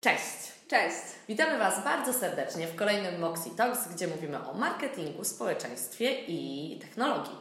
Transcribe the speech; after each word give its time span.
Cześć! 0.00 0.52
Cześć! 0.68 0.96
Witamy 1.28 1.58
Was 1.58 1.84
bardzo 1.84 2.12
serdecznie 2.12 2.66
w 2.66 2.76
kolejnym 2.76 3.20
Moxie 3.20 3.50
Talks, 3.56 3.88
gdzie 3.88 4.06
mówimy 4.06 4.48
o 4.48 4.54
marketingu, 4.54 5.24
społeczeństwie 5.24 6.12
i 6.28 6.78
technologii. 6.80 7.32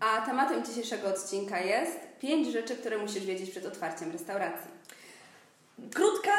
A 0.00 0.26
tematem 0.26 0.64
dzisiejszego 0.64 1.08
odcinka 1.08 1.60
jest 1.60 1.98
pięć 2.20 2.52
rzeczy, 2.52 2.76
które 2.76 2.98
musisz 2.98 3.24
wiedzieć 3.24 3.50
przed 3.50 3.66
otwarciem 3.66 4.12
restauracji. 4.12 4.70
Krótka, 5.94 6.32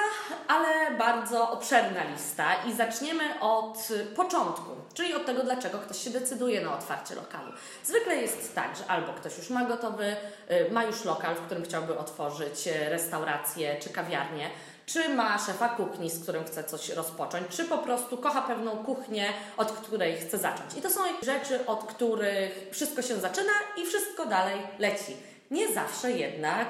ale 0.47 0.97
bardzo 0.97 1.51
obszerna 1.51 2.03
lista 2.03 2.55
i 2.67 2.73
zaczniemy 2.73 3.39
od 3.39 3.87
początku, 4.15 4.71
czyli 4.93 5.13
od 5.13 5.25
tego, 5.25 5.43
dlaczego 5.43 5.79
ktoś 5.79 6.03
się 6.03 6.09
decyduje 6.09 6.61
na 6.61 6.77
otwarcie 6.77 7.15
lokalu. 7.15 7.51
Zwykle 7.83 8.15
jest 8.15 8.55
tak, 8.55 8.75
że 8.77 8.87
albo 8.87 9.13
ktoś 9.13 9.37
już 9.37 9.49
ma 9.49 9.65
gotowy, 9.65 10.15
y, 10.51 10.71
ma 10.71 10.83
już 10.83 11.05
lokal, 11.05 11.35
w 11.35 11.41
którym 11.41 11.63
chciałby 11.63 11.97
otworzyć 11.97 12.67
y, 12.67 12.89
restaurację 12.89 13.79
czy 13.79 13.89
kawiarnię, 13.89 14.49
czy 14.85 15.09
ma 15.09 15.37
szefa 15.37 15.69
kuchni, 15.69 16.09
z 16.09 16.23
którym 16.23 16.43
chce 16.43 16.63
coś 16.63 16.89
rozpocząć, 16.89 17.47
czy 17.49 17.65
po 17.65 17.77
prostu 17.77 18.17
kocha 18.17 18.41
pewną 18.41 18.71
kuchnię, 18.77 19.29
od 19.57 19.71
której 19.71 20.17
chce 20.17 20.37
zacząć. 20.37 20.77
I 20.77 20.81
to 20.81 20.89
są 20.89 21.01
rzeczy, 21.21 21.65
od 21.65 21.83
których 21.83 22.67
wszystko 22.71 23.01
się 23.01 23.15
zaczyna 23.15 23.53
i 23.77 23.85
wszystko 23.85 24.25
dalej 24.25 24.59
leci. 24.79 25.17
Nie 25.51 25.73
zawsze 25.73 26.11
jednak 26.11 26.67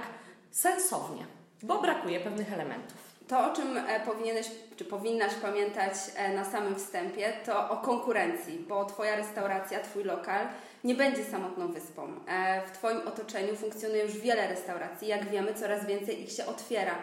sensownie, 0.52 1.26
bo 1.64 1.82
brakuje 1.82 2.20
pewnych 2.20 2.54
elementów. 2.54 3.06
To, 3.28 3.52
o 3.52 3.56
czym 3.56 3.78
e, 3.78 4.00
powinieneś, 4.00 4.48
czy 4.76 4.86
powinnaś 4.86 5.34
pamiętać 5.34 5.94
e, 6.16 6.34
na 6.34 6.45
samym 6.45 6.76
wstępie, 6.76 7.34
to 7.45 7.70
o 7.70 7.78
konkurencji, 7.78 8.66
bo 8.70 8.86
Twoja 8.86 9.16
restauracja, 9.16 9.80
Twój 9.80 10.04
lokal 10.04 10.48
nie 10.84 10.95
będzie 10.95 11.26
samotną 11.26 11.72
wyspą. 11.72 12.14
E, 12.28 12.62
w 12.68 12.72
Twoim 12.72 13.08
otoczeniu 13.08 13.56
funkcjonuje 13.56 14.04
już 14.04 14.18
wiele 14.18 14.48
restauracji. 14.48 15.08
Jak 15.08 15.30
wiemy, 15.30 15.54
coraz 15.54 15.86
więcej 15.86 16.23
ich 16.23 16.32
się 16.32 16.45
otwiera. 16.45 16.95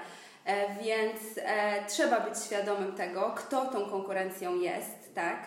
E, 0.45 0.75
więc 0.75 1.21
e, 1.37 1.87
trzeba 1.87 2.21
być 2.21 2.39
świadomym 2.45 2.93
tego, 2.93 3.35
kto 3.37 3.67
tą 3.67 3.91
konkurencją 3.91 4.57
jest, 4.61 5.15
tak? 5.15 5.39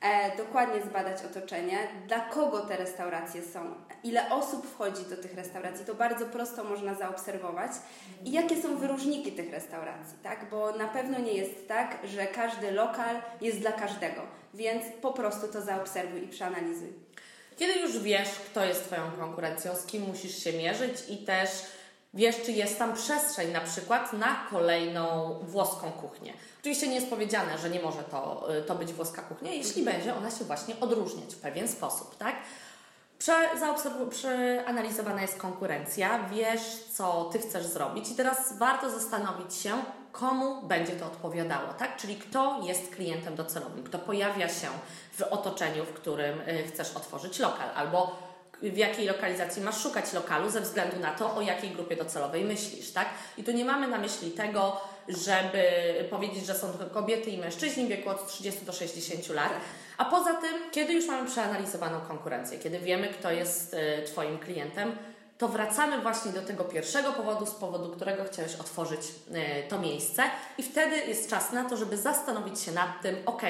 E, 0.00 0.36
dokładnie 0.36 0.82
zbadać 0.82 1.24
otoczenie, 1.24 1.78
dla 2.06 2.20
kogo 2.20 2.60
te 2.60 2.76
restauracje 2.76 3.42
są, 3.42 3.74
ile 4.02 4.30
osób 4.30 4.66
wchodzi 4.66 5.02
do 5.04 5.16
tych 5.16 5.34
restauracji, 5.34 5.86
to 5.86 5.94
bardzo 5.94 6.26
prosto 6.26 6.64
można 6.64 6.94
zaobserwować 6.94 7.72
i 8.24 8.32
jakie 8.32 8.62
są 8.62 8.76
wyróżniki 8.76 9.32
tych 9.32 9.52
restauracji, 9.52 10.18
tak? 10.22 10.50
Bo 10.50 10.72
na 10.72 10.88
pewno 10.88 11.18
nie 11.18 11.32
jest 11.32 11.68
tak, 11.68 11.98
że 12.04 12.26
każdy 12.26 12.70
lokal 12.70 13.16
jest 13.40 13.58
dla 13.58 13.72
każdego, 13.72 14.22
więc 14.54 14.84
po 15.02 15.12
prostu 15.12 15.48
to 15.48 15.62
zaobserwuj 15.62 16.24
i 16.24 16.28
przeanalizuj. 16.28 16.92
Kiedy 17.56 17.80
już 17.80 17.98
wiesz, 17.98 18.28
kto 18.28 18.64
jest 18.64 18.84
Twoją 18.84 19.10
konkurencją, 19.18 19.76
z 19.76 19.86
kim 19.86 20.02
musisz 20.02 20.44
się 20.44 20.52
mierzyć 20.52 20.92
i 21.08 21.18
też 21.18 21.50
wiesz, 22.14 22.36
czy 22.44 22.52
jest 22.52 22.78
tam 22.78 22.94
przestrzeń 22.94 23.52
na 23.52 23.60
przykład 23.60 24.12
na 24.12 24.46
kolejną 24.50 25.34
włoską 25.42 25.92
kuchnię. 25.92 26.32
Oczywiście 26.60 26.88
nie 26.88 26.94
jest 26.94 27.10
powiedziane, 27.10 27.58
że 27.58 27.70
nie 27.70 27.80
może 27.80 28.02
to, 28.02 28.48
y, 28.58 28.62
to 28.62 28.74
być 28.74 28.92
włoska 28.92 29.22
kuchnia, 29.22 29.50
jeśli 29.50 29.82
będzie 29.82 30.14
ona 30.14 30.30
się 30.30 30.44
właśnie 30.44 30.80
odróżniać 30.80 31.34
w 31.34 31.40
pewien 31.40 31.68
sposób, 31.68 32.16
tak? 32.16 32.34
Prze, 33.18 33.50
przeanalizowana 34.10 35.22
jest 35.22 35.38
konkurencja, 35.38 36.28
wiesz, 36.28 36.84
co 36.92 37.24
Ty 37.32 37.38
chcesz 37.38 37.66
zrobić 37.66 38.10
i 38.10 38.14
teraz 38.14 38.58
warto 38.58 38.90
zastanowić 38.90 39.54
się, 39.54 39.70
komu 40.12 40.62
będzie 40.62 40.92
to 40.92 41.06
odpowiadało, 41.06 41.74
tak? 41.78 41.96
Czyli 41.96 42.16
kto 42.16 42.60
jest 42.62 42.94
klientem 42.94 43.36
docelowym, 43.36 43.84
kto 43.84 43.98
pojawia 43.98 44.48
się 44.48 44.68
w 45.12 45.22
otoczeniu, 45.22 45.84
w 45.84 45.92
którym 45.92 46.40
y, 46.40 46.64
chcesz 46.66 46.96
otworzyć 46.96 47.38
lokal, 47.38 47.68
albo 47.74 48.16
w 48.62 48.76
jakiej 48.76 49.06
lokalizacji 49.06 49.62
masz 49.62 49.82
szukać 49.82 50.12
lokalu 50.12 50.50
ze 50.50 50.60
względu 50.60 51.00
na 51.00 51.10
to, 51.10 51.36
o 51.36 51.40
jakiej 51.40 51.70
grupie 51.70 51.96
docelowej 51.96 52.44
myślisz, 52.44 52.90
tak? 52.92 53.08
I 53.38 53.44
tu 53.44 53.52
nie 53.52 53.64
mamy 53.64 53.88
na 53.88 53.98
myśli 53.98 54.30
tego, 54.30 54.80
żeby 55.08 55.62
powiedzieć, 56.10 56.46
że 56.46 56.54
są 56.54 56.72
to 56.72 56.86
kobiety 56.86 57.30
i 57.30 57.38
mężczyźni 57.38 57.84
w 57.86 57.88
wieku 57.88 58.10
od 58.10 58.28
30 58.28 58.64
do 58.64 58.72
60 58.72 59.28
lat. 59.28 59.52
A 59.98 60.04
poza 60.04 60.34
tym, 60.34 60.70
kiedy 60.72 60.92
już 60.92 61.06
mamy 61.06 61.30
przeanalizowaną 61.30 62.00
konkurencję, 62.00 62.58
kiedy 62.58 62.78
wiemy, 62.78 63.08
kto 63.08 63.30
jest 63.30 63.74
y, 63.74 64.02
Twoim 64.06 64.38
klientem, 64.38 64.96
to 65.38 65.48
wracamy 65.48 66.00
właśnie 66.00 66.32
do 66.32 66.42
tego 66.42 66.64
pierwszego 66.64 67.12
powodu, 67.12 67.46
z 67.46 67.54
powodu 67.54 67.90
którego 67.90 68.24
chciałeś 68.24 68.54
otworzyć 68.54 69.00
y, 69.00 69.68
to 69.68 69.78
miejsce, 69.78 70.22
i 70.58 70.62
wtedy 70.62 70.96
jest 70.96 71.30
czas 71.30 71.52
na 71.52 71.64
to, 71.64 71.76
żeby 71.76 71.96
zastanowić 71.96 72.60
się 72.60 72.72
nad 72.72 73.02
tym, 73.02 73.16
ok, 73.26 73.42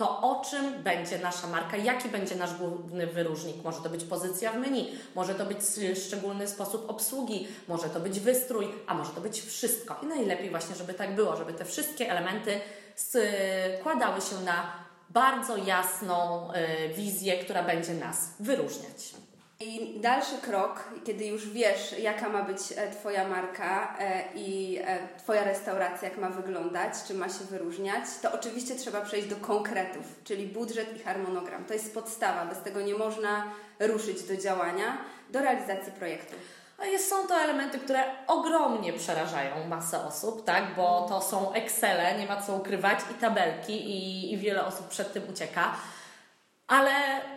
to 0.00 0.20
o 0.20 0.44
czym 0.44 0.82
będzie 0.82 1.18
nasza 1.18 1.46
marka, 1.46 1.76
jaki 1.76 2.08
będzie 2.08 2.34
nasz 2.36 2.54
główny 2.54 3.06
wyróżnik. 3.06 3.64
Może 3.64 3.82
to 3.82 3.90
być 3.90 4.04
pozycja 4.04 4.52
w 4.52 4.56
menu, 4.56 4.98
może 5.14 5.34
to 5.34 5.46
być 5.46 5.58
szczególny 6.06 6.48
sposób 6.48 6.90
obsługi, 6.90 7.48
może 7.68 7.88
to 7.88 8.00
być 8.00 8.20
wystrój, 8.20 8.68
a 8.86 8.94
może 8.94 9.10
to 9.10 9.20
być 9.20 9.40
wszystko. 9.40 9.96
I 10.02 10.06
najlepiej 10.06 10.50
właśnie, 10.50 10.76
żeby 10.76 10.94
tak 10.94 11.14
było, 11.14 11.36
żeby 11.36 11.52
te 11.52 11.64
wszystkie 11.64 12.10
elementy 12.10 12.60
składały 12.96 14.20
się 14.20 14.44
na 14.44 14.72
bardzo 15.10 15.56
jasną 15.56 16.48
y, 16.52 16.94
wizję, 16.94 17.44
która 17.44 17.62
będzie 17.62 17.94
nas 17.94 18.28
wyróżniać. 18.40 19.14
I 19.62 20.00
dalszy 20.00 20.38
krok, 20.42 20.84
kiedy 21.04 21.24
już 21.24 21.48
wiesz, 21.48 21.98
jaka 21.98 22.28
ma 22.28 22.42
być 22.42 22.58
e, 22.76 22.90
Twoja 22.90 23.28
marka 23.28 23.96
e, 23.98 24.22
i 24.34 24.78
e, 24.84 24.98
Twoja 25.18 25.44
restauracja, 25.44 26.08
jak 26.08 26.18
ma 26.18 26.28
wyglądać, 26.28 26.92
czy 27.06 27.14
ma 27.14 27.28
się 27.28 27.44
wyróżniać, 27.50 28.04
to 28.22 28.32
oczywiście 28.32 28.76
trzeba 28.76 29.00
przejść 29.00 29.28
do 29.28 29.36
konkretów, 29.36 30.02
czyli 30.24 30.46
budżet 30.46 30.96
i 30.96 30.98
harmonogram. 30.98 31.64
To 31.64 31.74
jest 31.74 31.94
podstawa, 31.94 32.44
bez 32.44 32.62
tego 32.62 32.80
nie 32.80 32.94
można 32.94 33.44
ruszyć 33.80 34.22
do 34.22 34.36
działania, 34.36 34.98
do 35.30 35.40
realizacji 35.40 35.92
projektu. 35.92 36.34
Jest, 36.84 37.08
są 37.08 37.26
to 37.26 37.34
elementy, 37.34 37.78
które 37.78 38.04
ogromnie 38.26 38.92
przerażają 38.92 39.66
masę 39.68 40.04
osób, 40.04 40.44
tak? 40.44 40.64
bo 40.76 41.06
to 41.08 41.22
są 41.22 41.52
Excele, 41.52 42.18
nie 42.18 42.26
ma 42.26 42.42
co 42.42 42.54
ukrywać, 42.54 42.98
i 43.10 43.14
tabelki, 43.14 43.72
i, 43.72 44.32
i 44.32 44.38
wiele 44.38 44.66
osób 44.66 44.88
przed 44.88 45.12
tym 45.12 45.22
ucieka. 45.30 45.74
Ale 46.70 46.90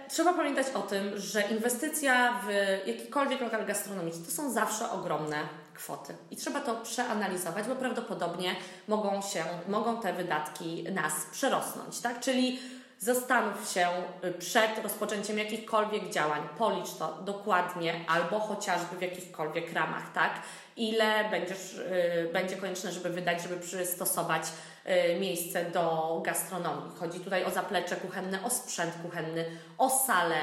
trzeba 0.09 0.33
pamiętać 0.33 0.67
o 0.73 0.79
tym, 0.79 1.11
że 1.15 1.41
inwestycja 1.41 2.39
w 2.47 2.47
jakikolwiek 2.87 3.41
lokal 3.41 3.65
gastronomiczny 3.65 4.25
to 4.25 4.31
są 4.31 4.51
zawsze 4.51 4.91
ogromne 4.91 5.37
kwoty. 5.73 6.15
I 6.31 6.35
trzeba 6.35 6.59
to 6.59 6.75
przeanalizować, 6.75 7.67
bo 7.67 7.75
prawdopodobnie 7.75 8.55
mogą 8.87 9.21
się, 9.21 9.43
mogą 9.67 10.01
te 10.01 10.13
wydatki 10.13 10.83
nas 10.91 11.13
przerosnąć, 11.31 11.99
tak? 11.99 12.19
Czyli 12.19 12.59
zastanów 13.03 13.69
się 13.69 13.87
przed 14.39 14.83
rozpoczęciem 14.83 15.37
jakichkolwiek 15.37 16.09
działań, 16.09 16.41
policz 16.57 16.93
to 16.99 17.17
dokładnie 17.25 17.93
albo 18.07 18.39
chociażby 18.39 18.97
w 18.97 19.01
jakichkolwiek 19.01 19.73
ramach, 19.73 20.13
tak? 20.13 20.31
Ile 20.77 21.29
będziesz, 21.29 21.73
yy, 21.73 22.29
będzie 22.33 22.55
konieczne, 22.55 22.91
żeby 22.91 23.09
wydać, 23.09 23.41
żeby 23.41 23.57
przystosować 23.57 24.43
Y, 24.89 25.19
miejsce 25.19 25.65
do 25.65 26.19
gastronomii. 26.25 26.91
Chodzi 26.99 27.19
tutaj 27.19 27.45
o 27.45 27.51
zaplecze 27.51 27.95
kuchenne, 27.95 28.43
o 28.43 28.49
sprzęt 28.49 28.93
kuchenny, 29.03 29.45
o 29.77 29.89
salę, 29.89 30.39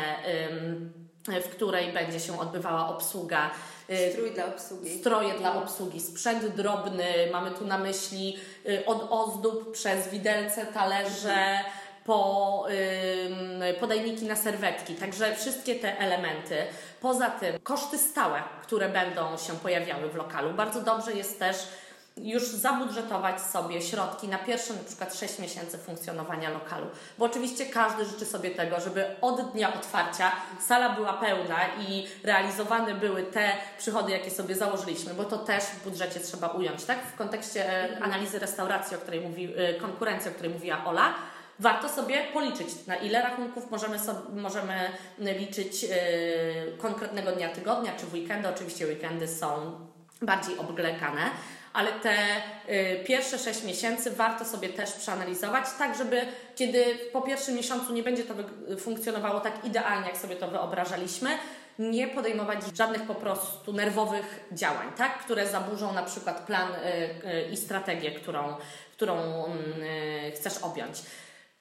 w 1.29 1.49
której 1.49 1.93
będzie 1.93 2.21
się 2.21 2.41
odbywała 2.41 2.89
obsługa. 2.89 3.51
Y, 3.91 4.13
Strój 4.13 4.31
dla 4.31 4.47
obsługi. 4.47 4.99
Stroje 4.99 5.35
dla 5.35 5.63
obsługi, 5.63 6.01
sprzęt 6.01 6.47
drobny, 6.47 7.05
mamy 7.33 7.51
tu 7.51 7.67
na 7.67 7.79
myśli 7.79 8.39
y, 8.69 8.87
od 8.87 9.07
ozdób 9.11 9.73
przez 9.73 10.09
widelce, 10.09 10.67
talerze, 10.67 11.59
po 12.05 12.67
podajniki 13.81 14.25
na 14.25 14.37
serwetki. 14.37 14.95
Także 14.95 15.37
wszystkie 15.37 15.75
te 15.75 15.99
elementy. 15.99 16.57
Poza 17.01 17.31
tym 17.31 17.59
koszty 17.59 17.99
stałe, 17.99 18.43
które 18.63 18.89
będą 18.89 19.39
się 19.39 19.53
pojawiały 19.53 20.09
w 20.09 20.15
lokalu. 20.15 20.55
Bardzo 20.55 20.81
dobrze 20.81 21.13
jest 21.13 21.39
też 21.39 21.57
już 22.17 22.43
zabudżetować 22.43 23.41
sobie 23.41 23.83
środki 23.83 24.29
na 24.29 24.39
pierwsze 24.39 24.75
na 24.75 24.85
przykład 24.85 25.15
6 25.15 25.39
miesięcy 25.39 25.79
funkcjonowania 25.79 26.51
lokalu. 26.51 26.87
Bo 27.19 27.25
oczywiście 27.25 27.67
każdy 27.67 28.05
życzy 28.05 28.27
sobie 28.27 28.51
tego, 28.51 28.81
żeby 28.81 29.07
od 29.21 29.53
dnia 29.53 29.75
otwarcia 29.75 30.33
sala 30.67 30.89
była 30.89 31.13
pełna 31.13 31.59
i 31.89 32.07
realizowane 32.25 32.95
były 32.95 33.23
te 33.23 33.53
przychody, 33.79 34.13
jakie 34.13 34.31
sobie 34.31 34.55
założyliśmy, 34.55 35.15
bo 35.15 35.25
to 35.25 35.39
też 35.39 35.65
w 35.65 35.85
budżecie 35.85 36.21
trzeba 36.21 36.49
ująć, 36.49 36.85
tak? 36.85 36.99
W 37.15 37.17
kontekście 37.17 37.91
e, 37.91 38.03
analizy 38.03 38.39
restauracji, 38.39 38.97
o 38.97 39.01
której 39.01 39.21
mówi, 39.21 39.55
e, 39.57 39.75
konkurencji, 39.75 40.31
o 40.31 40.35
której 40.35 40.53
mówiła 40.53 40.85
Ola, 40.85 41.15
warto 41.61 41.89
sobie 41.89 42.25
policzyć, 42.33 42.87
na 42.87 42.97
ile 42.97 43.23
rachunków 43.23 43.71
możemy, 43.71 43.99
sobie, 43.99 44.19
możemy 44.35 44.75
liczyć 45.19 45.83
yy, 45.83 45.91
konkretnego 46.79 47.33
dnia 47.33 47.49
tygodnia, 47.49 47.93
czy 47.97 48.07
w 48.07 48.15
weekendy. 48.15 48.49
Oczywiście 48.49 48.87
weekendy 48.87 49.29
są 49.29 49.73
bardziej 50.23 50.59
oblegane, 50.59 51.31
ale 51.73 51.93
te 51.93 52.17
y, 52.69 53.05
pierwsze 53.05 53.39
6 53.39 53.65
miesięcy 53.65 54.11
warto 54.11 54.45
sobie 54.45 54.69
też 54.69 54.93
przeanalizować, 54.93 55.65
tak 55.79 55.99
żeby 55.99 56.21
kiedy 56.57 56.85
po 57.13 57.23
pierwszym 57.23 57.55
miesiącu 57.55 57.93
nie 57.93 58.03
będzie 58.03 58.25
to 58.25 58.35
funkcjonowało 58.79 59.41
tak 59.41 59.65
idealnie, 59.65 60.07
jak 60.07 60.17
sobie 60.17 60.37
to 60.37 60.49
wyobrażaliśmy, 60.49 61.31
nie 61.79 62.09
podejmować 62.09 62.59
żadnych 62.77 63.03
po 63.03 63.15
prostu 63.15 63.73
nerwowych 63.73 64.49
działań, 64.53 64.87
tak? 64.97 65.19
które 65.19 65.49
zaburzą 65.49 65.93
na 65.93 66.03
przykład 66.03 66.47
plan 66.47 66.69
y, 66.73 67.51
i 67.53 67.57
strategię, 67.57 68.11
którą, 68.11 68.57
którą 68.93 69.45
mm, 69.45 69.57
chcesz 70.35 70.59
objąć. 70.59 71.03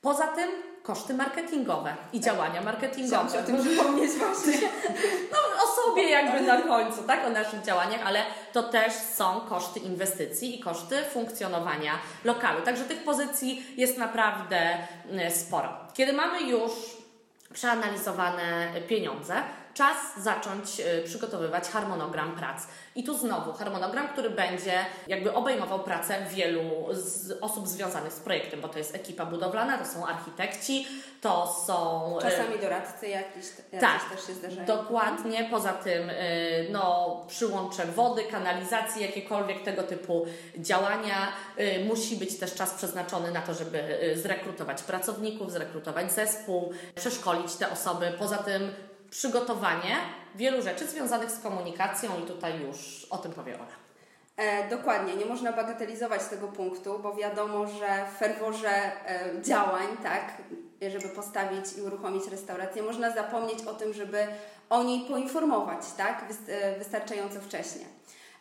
Poza 0.01 0.27
tym 0.27 0.49
koszty 0.83 1.13
marketingowe 1.13 1.95
i 2.13 2.19
działania 2.19 2.61
marketingowe. 2.61 3.27
Chciałam 3.27 3.43
o 3.43 3.47
tym 3.47 3.61
przypomnieć 3.65 4.11
właśnie. 4.11 4.53
No 5.31 5.37
o 5.63 5.67
sobie 5.67 6.09
jakby 6.09 6.41
na 6.41 6.61
końcu, 6.61 7.03
tak? 7.03 7.25
O 7.25 7.29
naszych 7.29 7.61
działaniach, 7.61 8.01
ale 8.05 8.23
to 8.53 8.63
też 8.63 8.93
są 8.93 9.41
koszty 9.41 9.79
inwestycji 9.79 10.59
i 10.59 10.59
koszty 10.59 11.03
funkcjonowania 11.03 11.99
lokalu. 12.23 12.61
Także 12.61 12.83
tych 12.83 13.03
pozycji 13.03 13.65
jest 13.77 13.97
naprawdę 13.97 14.77
mm, 15.09 15.31
sporo. 15.31 15.77
Kiedy 15.93 16.13
mamy 16.13 16.41
już 16.41 16.71
przeanalizowane 17.53 18.71
pieniądze, 18.87 19.35
czas 19.79 19.97
zacząć 20.23 20.79
y, 20.79 21.03
przygotowywać 21.05 21.69
harmonogram 21.69 22.35
prac. 22.35 22.63
I 22.95 23.03
tu 23.03 23.17
znowu 23.17 23.53
harmonogram, 23.53 24.07
który 24.07 24.29
będzie 24.29 24.85
jakby 25.07 25.33
obejmował 25.33 25.79
pracę 25.79 26.25
wielu 26.29 26.61
osób 27.41 27.67
związanych 27.67 28.13
z 28.13 28.19
projektem, 28.19 28.61
bo 28.61 28.67
to 28.67 28.77
jest 28.77 28.95
ekipa 28.95 29.25
budowlana, 29.25 29.77
to 29.77 29.85
są 29.85 30.07
architekci, 30.07 30.87
to 31.21 31.63
są. 31.67 32.17
Y, 32.17 32.21
Czasami 32.21 32.59
doradcy 32.59 33.07
jakieś, 33.07 33.45
jakieś 33.57 33.81
tak, 33.81 34.09
też 34.09 34.27
się 34.27 34.33
zdarzają. 34.33 34.65
Dokładnie, 34.65 35.47
poza 35.51 35.73
tym 35.73 36.09
y, 36.09 36.67
no, 36.71 37.17
przyłącze 37.27 37.85
wody, 37.85 38.23
kanalizacji, 38.23 39.01
jakiekolwiek 39.01 39.63
tego 39.63 39.83
typu 39.83 40.25
działania. 40.57 41.27
Musi 41.87 42.15
być 42.15 42.37
też 42.39 42.53
czas 42.53 42.73
przeznaczony 42.73 43.31
na 43.31 43.41
to, 43.41 43.53
żeby 43.53 44.13
zrekrutować 44.15 44.83
pracowników, 44.83 45.51
zrekrutować 45.51 46.11
zespół, 46.11 46.73
przeszkolić 46.95 47.55
te 47.55 47.71
osoby. 47.71 48.13
Poza 48.19 48.37
tym 48.37 48.71
przygotowanie 49.09 49.95
wielu 50.35 50.61
rzeczy 50.61 50.88
związanych 50.88 51.31
z 51.31 51.39
komunikacją 51.39 52.09
i 52.23 52.27
tutaj 52.27 52.61
już 52.61 53.07
o 53.09 53.17
tym 53.17 53.31
powie 53.31 53.56
Ola. 53.56 53.89
E, 54.38 54.69
dokładnie, 54.69 55.15
nie 55.15 55.25
można 55.25 55.53
bagatelizować 55.53 56.21
tego 56.25 56.47
punktu, 56.47 57.00
bo 57.00 57.15
wiadomo, 57.15 57.67
że 57.67 58.06
w 58.15 58.17
ferworze 58.17 58.69
e, 58.69 59.41
działań, 59.41 59.88
tak, 60.03 60.33
żeby 60.88 61.09
postawić 61.09 61.77
i 61.77 61.81
uruchomić 61.81 62.27
restaurację, 62.27 62.83
można 62.83 63.11
zapomnieć 63.11 63.61
o 63.61 63.73
tym, 63.73 63.94
żeby 63.94 64.27
o 64.69 64.83
niej 64.83 65.01
poinformować, 65.01 65.81
tak, 65.97 66.25
e, 66.47 66.79
wystarczająco 66.79 67.41
wcześnie. 67.41 67.85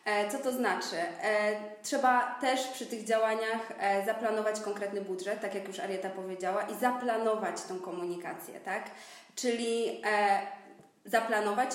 E, 0.05 0.29
co 0.31 0.37
to 0.37 0.51
znaczy? 0.51 0.95
E, 0.95 1.55
trzeba 1.83 2.35
też 2.41 2.67
przy 2.67 2.85
tych 2.85 3.03
działaniach 3.03 3.73
zaplanować 4.05 4.59
konkretny 4.59 5.01
budżet, 5.01 5.41
tak 5.41 5.55
jak 5.55 5.67
już 5.67 5.79
Arieta 5.79 6.09
powiedziała, 6.09 6.61
i 6.61 6.75
zaplanować 6.75 7.61
tą 7.61 7.79
komunikację, 7.79 8.59
tak? 8.59 8.83
Czyli 9.35 10.01
zaplanować, 11.11 11.69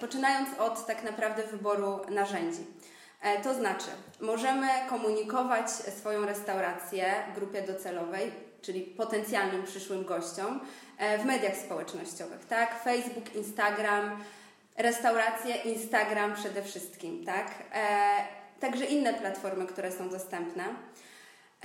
poczynając 0.00 0.58
od 0.58 0.86
tak 0.86 1.04
naprawdę 1.04 1.42
wyboru 1.42 2.00
narzędzi. 2.08 2.66
E, 3.22 3.42
to 3.42 3.54
znaczy, 3.54 3.86
możemy 4.20 4.68
komunikować 4.88 5.70
swoją 5.70 6.26
restaurację 6.26 7.14
grupie 7.34 7.62
docelowej, 7.62 8.32
czyli 8.62 8.82
potencjalnym 8.82 9.62
przyszłym 9.62 10.04
gościom, 10.04 10.60
e, 10.98 11.18
w 11.18 11.24
mediach 11.24 11.56
społecznościowych, 11.56 12.44
tak? 12.44 12.82
Facebook, 12.82 13.34
Instagram, 13.34 14.24
restauracje, 14.76 15.54
Instagram 15.54 16.34
przede 16.34 16.62
wszystkim, 16.62 17.24
tak? 17.24 17.46
E, 17.72 18.08
także 18.60 18.84
inne 18.84 19.14
platformy, 19.14 19.66
które 19.66 19.92
są 19.92 20.08
dostępne. 20.08 20.64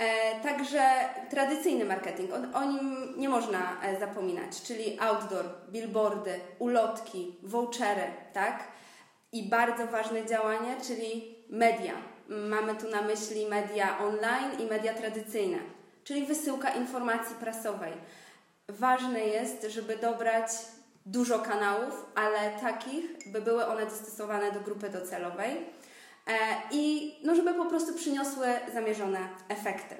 E, 0.02 0.40
także 0.40 0.82
tradycyjny 1.30 1.84
marketing, 1.84 2.30
o, 2.54 2.64
nim 2.64 3.14
nie 3.16 3.28
można 3.28 3.82
e, 3.82 4.00
zapominać, 4.00 4.62
czyli 4.62 5.00
outdoor, 5.00 5.44
billboardy, 5.68 6.40
ulotki, 6.58 7.36
vouchery, 7.42 8.10
tak? 8.32 8.64
I 9.32 9.42
bardzo 9.42 9.86
ważne 9.86 10.26
działanie, 10.26 10.76
czyli 10.86 11.34
media. 11.50 11.92
Mamy 12.28 12.74
tu 12.74 12.90
na 12.90 13.02
myśli 13.02 13.46
media 13.46 13.98
online 13.98 14.60
i 14.60 14.64
media 14.64 14.94
tradycyjne, 14.94 15.58
czyli 16.04 16.26
wysyłka 16.26 16.70
informacji 16.70 17.36
prasowej. 17.36 17.92
Ważne 18.68 19.20
jest, 19.20 19.66
żeby 19.68 19.96
dobrać 19.96 20.46
dużo 21.06 21.38
kanałów, 21.38 22.06
ale 22.14 22.50
takich, 22.60 23.04
by 23.32 23.40
były 23.40 23.66
one 23.66 23.86
dostosowane 23.86 24.52
do 24.52 24.60
grupy 24.60 24.90
docelowej 24.90 25.56
i 26.70 27.14
no, 27.24 27.34
żeby 27.34 27.54
po 27.54 27.64
prostu 27.64 27.94
przyniosły 27.94 28.46
zamierzone 28.74 29.18
efekty. 29.48 29.94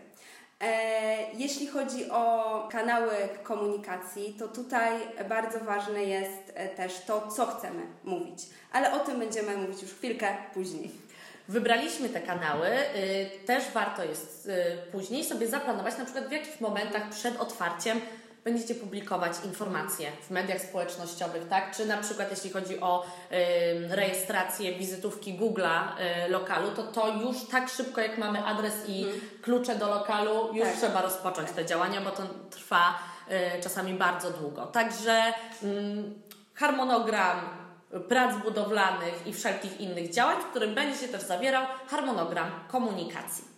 E, 0.61 1.33
jeśli 1.33 1.67
chodzi 1.67 2.11
o 2.11 2.69
kanały 2.73 3.13
komunikacji, 3.43 4.37
to 4.39 4.49
tutaj 4.49 4.93
bardzo 5.29 5.61
ważne 5.61 6.05
jest 6.05 6.53
e, 6.55 6.69
też 6.69 7.01
to, 7.01 7.29
co 7.29 7.47
chcemy 7.47 7.83
mówić, 8.05 8.39
ale 8.73 8.93
o 8.93 8.99
tym 8.99 9.19
będziemy 9.19 9.57
mówić 9.57 9.83
już 9.83 9.95
chwilkę 9.95 10.37
później. 10.55 10.91
Wybraliśmy 11.49 12.09
te 12.09 12.21
kanały, 12.21 12.69
y, 12.69 13.47
też 13.47 13.65
warto 13.75 14.05
jest 14.05 14.47
y, 14.47 14.91
później 14.93 15.25
sobie 15.25 15.47
zaplanować, 15.47 15.99
na 15.99 16.05
przykład 16.05 16.29
w 16.29 16.33
jakich 16.33 16.61
momentach 16.61 17.09
przed 17.11 17.41
otwarciem 17.41 18.01
będziecie 18.45 18.75
publikować 18.75 19.33
informacje 19.45 20.13
w 20.23 20.31
mediach 20.31 20.61
społecznościowych, 20.61 21.49
tak? 21.49 21.77
Czy 21.77 21.87
na 21.87 21.97
przykład 21.97 22.31
jeśli 22.31 22.51
chodzi 22.51 22.81
o 22.81 23.05
y, 23.05 23.97
rejestrację 23.97 24.73
wizytówki 24.75 25.39
Google'a 25.39 25.81
y, 26.27 26.29
lokalu, 26.29 26.71
to 26.71 26.83
to 26.83 27.09
już 27.09 27.37
tak 27.51 27.69
szybko 27.69 28.01
jak 28.01 28.19
mamy 28.19 28.45
adres 28.45 28.75
i 28.89 29.03
hmm. 29.03 29.21
klucze 29.43 29.75
do 29.75 29.89
lokalu, 29.89 30.55
już 30.55 30.69
tak. 30.69 30.77
trzeba 30.77 31.03
rozpocząć 31.03 31.51
te 31.51 31.65
działania, 31.65 32.01
bo 32.01 32.11
to 32.11 32.23
trwa 32.51 32.99
y, 33.59 33.63
czasami 33.63 33.95
bardzo 33.95 34.31
długo. 34.31 34.67
Także 34.67 35.23
harmonogram 36.55 37.41
prac 38.09 38.37
budowlanych 38.43 39.27
i 39.27 39.33
wszelkich 39.33 39.81
innych 39.81 40.11
działań, 40.11 40.37
w 40.41 40.51
którym 40.51 40.75
będzie 40.75 40.99
się 40.99 41.09
też 41.09 41.23
zawierał 41.23 41.67
harmonogram 41.87 42.51
komunikacji. 42.69 43.52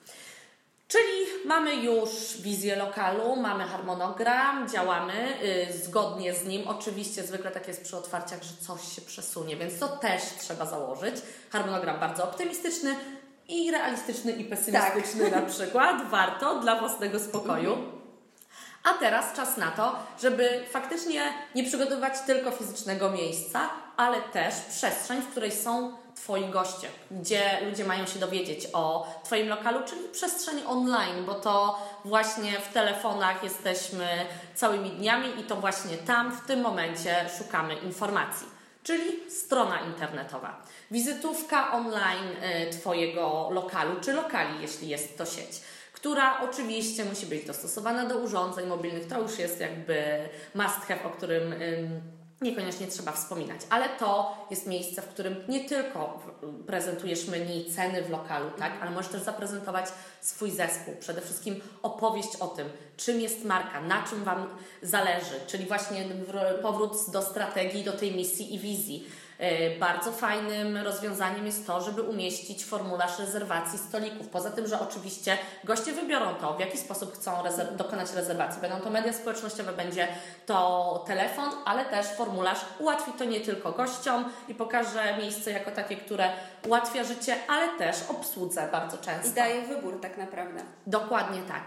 Czyli 0.88 1.46
mamy 1.46 1.74
już 1.74 2.10
wizję 2.40 2.76
lokalu, 2.76 3.36
mamy 3.36 3.64
harmonogram, 3.64 4.68
działamy 4.68 5.38
yy, 5.42 5.78
zgodnie 5.78 6.34
z 6.34 6.44
nim. 6.44 6.68
Oczywiście 6.68 7.22
zwykle 7.22 7.50
tak 7.50 7.68
jest 7.68 7.82
przy 7.82 7.96
otwarciach, 7.96 8.42
że 8.42 8.66
coś 8.66 8.94
się 8.96 9.02
przesunie, 9.02 9.56
więc 9.56 9.78
to 9.78 9.88
też 9.88 10.22
trzeba 10.40 10.66
założyć. 10.66 11.14
Harmonogram 11.50 12.00
bardzo 12.00 12.24
optymistyczny 12.24 12.96
i 13.48 13.70
realistyczny 13.70 14.32
i 14.32 14.44
pesymistyczny 14.44 15.30
tak. 15.30 15.42
na 15.42 15.42
przykład. 15.42 16.10
Warto 16.10 16.60
dla 16.60 16.80
własnego 16.80 17.20
spokoju. 17.20 17.93
A 18.84 18.92
teraz 18.94 19.36
czas 19.36 19.56
na 19.56 19.70
to, 19.70 19.96
żeby 20.22 20.64
faktycznie 20.70 21.34
nie 21.54 21.64
przygotowywać 21.64 22.12
tylko 22.26 22.50
fizycznego 22.50 23.10
miejsca, 23.10 23.70
ale 23.96 24.20
też 24.20 24.54
przestrzeń, 24.54 25.22
w 25.22 25.28
której 25.28 25.52
są 25.52 25.92
Twoi 26.14 26.44
goście, 26.44 26.88
gdzie 27.10 27.60
ludzie 27.68 27.84
mają 27.84 28.06
się 28.06 28.18
dowiedzieć 28.18 28.68
o 28.72 29.06
Twoim 29.24 29.48
lokalu, 29.48 29.80
czyli 29.86 30.00
przestrzeń 30.12 30.62
online, 30.66 31.24
bo 31.26 31.34
to 31.34 31.78
właśnie 32.04 32.52
w 32.52 32.72
telefonach 32.72 33.44
jesteśmy 33.44 34.06
całymi 34.54 34.90
dniami 34.90 35.40
i 35.40 35.44
to 35.44 35.56
właśnie 35.56 35.96
tam, 35.96 36.32
w 36.32 36.46
tym 36.46 36.60
momencie 36.60 37.16
szukamy 37.38 37.74
informacji, 37.74 38.46
czyli 38.82 39.30
strona 39.30 39.80
internetowa. 39.80 40.62
Wizytówka 40.90 41.72
online 41.72 42.28
y, 42.68 42.78
Twojego 42.78 43.48
lokalu, 43.52 44.00
czy 44.00 44.12
lokali, 44.12 44.62
jeśli 44.62 44.88
jest 44.88 45.18
to 45.18 45.26
sieć 45.26 45.60
która 46.04 46.40
oczywiście 46.40 47.04
musi 47.04 47.26
być 47.26 47.46
dostosowana 47.46 48.06
do 48.06 48.18
urządzeń 48.18 48.66
mobilnych. 48.66 49.06
To 49.06 49.20
już 49.20 49.38
jest 49.38 49.60
jakby 49.60 49.96
must 50.54 50.74
have, 50.74 51.04
o 51.04 51.10
którym 51.10 51.54
niekoniecznie 52.40 52.86
trzeba 52.86 53.12
wspominać, 53.12 53.60
ale 53.70 53.88
to 53.88 54.36
jest 54.50 54.66
miejsce, 54.66 55.02
w 55.02 55.08
którym 55.08 55.36
nie 55.48 55.68
tylko 55.68 56.22
prezentujesz 56.66 57.28
menu, 57.28 57.64
ceny 57.64 58.02
w 58.02 58.10
lokalu, 58.10 58.50
tak, 58.58 58.72
ale 58.80 58.90
możesz 58.90 59.12
też 59.12 59.22
zaprezentować 59.22 59.86
swój 60.20 60.50
zespół, 60.50 60.94
przede 61.00 61.20
wszystkim 61.20 61.60
opowieść 61.82 62.36
o 62.40 62.48
tym, 62.48 62.68
czym 62.96 63.20
jest 63.20 63.44
marka, 63.44 63.80
na 63.80 64.02
czym 64.02 64.24
Wam 64.24 64.46
zależy, 64.82 65.40
czyli 65.46 65.66
właśnie 65.66 66.04
powrót 66.62 67.10
do 67.12 67.22
strategii, 67.22 67.84
do 67.84 67.92
tej 67.92 68.12
misji 68.12 68.54
i 68.54 68.58
wizji 68.58 69.06
bardzo 69.80 70.12
fajnym 70.12 70.76
rozwiązaniem 70.76 71.46
jest 71.46 71.66
to, 71.66 71.80
żeby 71.80 72.02
umieścić 72.02 72.64
formularz 72.64 73.18
rezerwacji 73.18 73.78
stolików. 73.78 74.28
Poza 74.28 74.50
tym, 74.50 74.66
że 74.66 74.80
oczywiście 74.80 75.38
goście 75.64 75.92
wybiorą 75.92 76.34
to, 76.34 76.54
w 76.54 76.60
jaki 76.60 76.78
sposób 76.78 77.14
chcą 77.14 77.42
rezerw 77.42 77.76
dokonać 77.76 78.12
rezerwacji. 78.12 78.60
Będą 78.60 78.80
to 78.80 78.90
media 78.90 79.12
społecznościowe, 79.12 79.72
będzie 79.72 80.08
to 80.46 81.04
telefon, 81.06 81.50
ale 81.64 81.84
też 81.84 82.06
formularz 82.06 82.60
ułatwi 82.78 83.12
to 83.12 83.24
nie 83.24 83.40
tylko 83.40 83.72
gościom 83.72 84.24
i 84.48 84.54
pokaże 84.54 85.16
miejsce 85.18 85.50
jako 85.50 85.70
takie, 85.70 85.96
które 85.96 86.30
ułatwia 86.66 87.04
życie, 87.04 87.36
ale 87.48 87.78
też 87.78 87.96
obsłudze 88.08 88.68
bardzo 88.72 88.98
często. 88.98 89.28
I 89.28 89.32
daje 89.32 89.62
wybór 89.62 90.00
tak 90.00 90.18
naprawdę. 90.18 90.60
Dokładnie 90.86 91.42
tak 91.42 91.62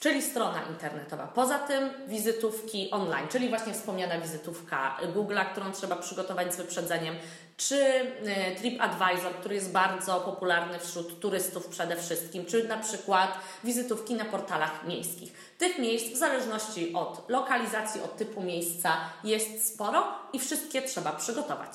czyli 0.00 0.22
strona 0.22 0.62
internetowa. 0.70 1.26
Poza 1.26 1.58
tym 1.58 1.90
wizytówki 2.06 2.90
online, 2.90 3.28
czyli 3.28 3.48
właśnie 3.48 3.72
wspomniana 3.72 4.20
wizytówka 4.20 4.96
Google'a, 5.14 5.52
którą 5.52 5.72
trzeba 5.72 5.96
przygotować 5.96 6.54
z 6.54 6.56
wyprzedzeniem, 6.56 7.16
czy 7.56 7.76
y, 7.76 8.56
TripAdvisor, 8.58 9.34
który 9.34 9.54
jest 9.54 9.72
bardzo 9.72 10.20
popularny 10.20 10.78
wśród 10.78 11.20
turystów 11.20 11.66
przede 11.66 11.96
wszystkim, 11.96 12.46
czy 12.46 12.68
na 12.68 12.76
przykład 12.76 13.38
wizytówki 13.64 14.14
na 14.14 14.24
portalach 14.24 14.86
miejskich. 14.86 15.32
Tych 15.58 15.78
miejsc 15.78 16.06
w 16.06 16.16
zależności 16.16 16.92
od 16.94 17.28
lokalizacji, 17.28 18.00
od 18.02 18.16
typu 18.16 18.42
miejsca 18.42 18.96
jest 19.24 19.74
sporo 19.74 20.04
i 20.32 20.38
wszystkie 20.38 20.82
trzeba 20.82 21.12
przygotować. 21.12 21.72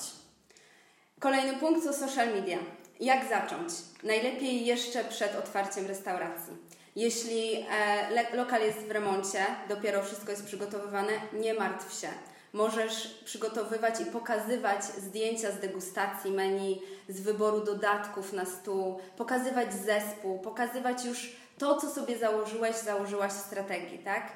Kolejny 1.20 1.56
punkt 1.56 1.86
to 1.86 1.92
social 1.92 2.34
media. 2.34 2.58
Jak 3.00 3.28
zacząć? 3.28 3.72
Najlepiej 4.02 4.66
jeszcze 4.66 5.04
przed 5.04 5.36
otwarciem 5.36 5.86
restauracji. 5.86 6.52
Jeśli 6.96 7.66
e, 7.70 8.36
lokal 8.36 8.62
jest 8.62 8.78
w 8.78 8.90
remoncie, 8.90 9.46
dopiero 9.68 10.02
wszystko 10.02 10.30
jest 10.30 10.46
przygotowywane, 10.46 11.12
nie 11.32 11.54
martw 11.54 12.00
się. 12.00 12.08
Możesz 12.52 13.08
przygotowywać 13.24 14.00
i 14.00 14.06
pokazywać 14.06 14.84
zdjęcia 14.84 15.50
z 15.50 15.60
degustacji 15.60 16.30
menu, 16.30 16.82
z 17.08 17.20
wyboru 17.20 17.60
dodatków 17.60 18.32
na 18.32 18.44
stół, 18.44 19.00
pokazywać 19.16 19.74
zespół, 19.74 20.38
pokazywać 20.38 21.04
już 21.04 21.36
to, 21.58 21.80
co 21.80 21.90
sobie 21.90 22.18
założyłeś, 22.18 22.76
założyłaś 22.76 23.32
w 23.32 23.46
strategii, 23.46 23.98
tak? 23.98 24.32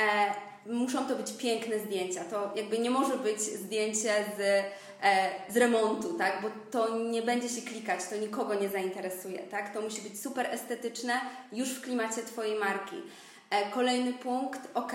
E, 0.00 0.34
muszą 0.66 1.06
to 1.06 1.16
być 1.16 1.32
piękne 1.32 1.78
zdjęcia. 1.78 2.24
To 2.24 2.50
jakby 2.54 2.78
nie 2.78 2.90
może 2.90 3.16
być 3.16 3.40
zdjęcie 3.40 4.24
z, 4.36 4.40
e, 4.40 5.30
z 5.48 5.56
remontu, 5.56 6.14
tak? 6.14 6.42
Bo 6.42 6.48
to 6.70 6.98
nie 6.98 7.22
będzie 7.22 7.48
się 7.48 7.62
klikać, 7.62 8.00
to 8.10 8.16
nikogo 8.16 8.54
nie 8.54 8.68
zainteresuje, 8.68 9.38
tak? 9.38 9.74
To 9.74 9.80
musi 9.80 10.02
być 10.02 10.22
super 10.22 10.46
estetyczne, 10.46 11.20
już 11.52 11.68
w 11.68 11.82
klimacie 11.82 12.22
Twojej 12.22 12.58
marki. 12.58 12.96
E, 13.50 13.70
kolejny 13.70 14.12
punkt, 14.12 14.60
ok, 14.74 14.92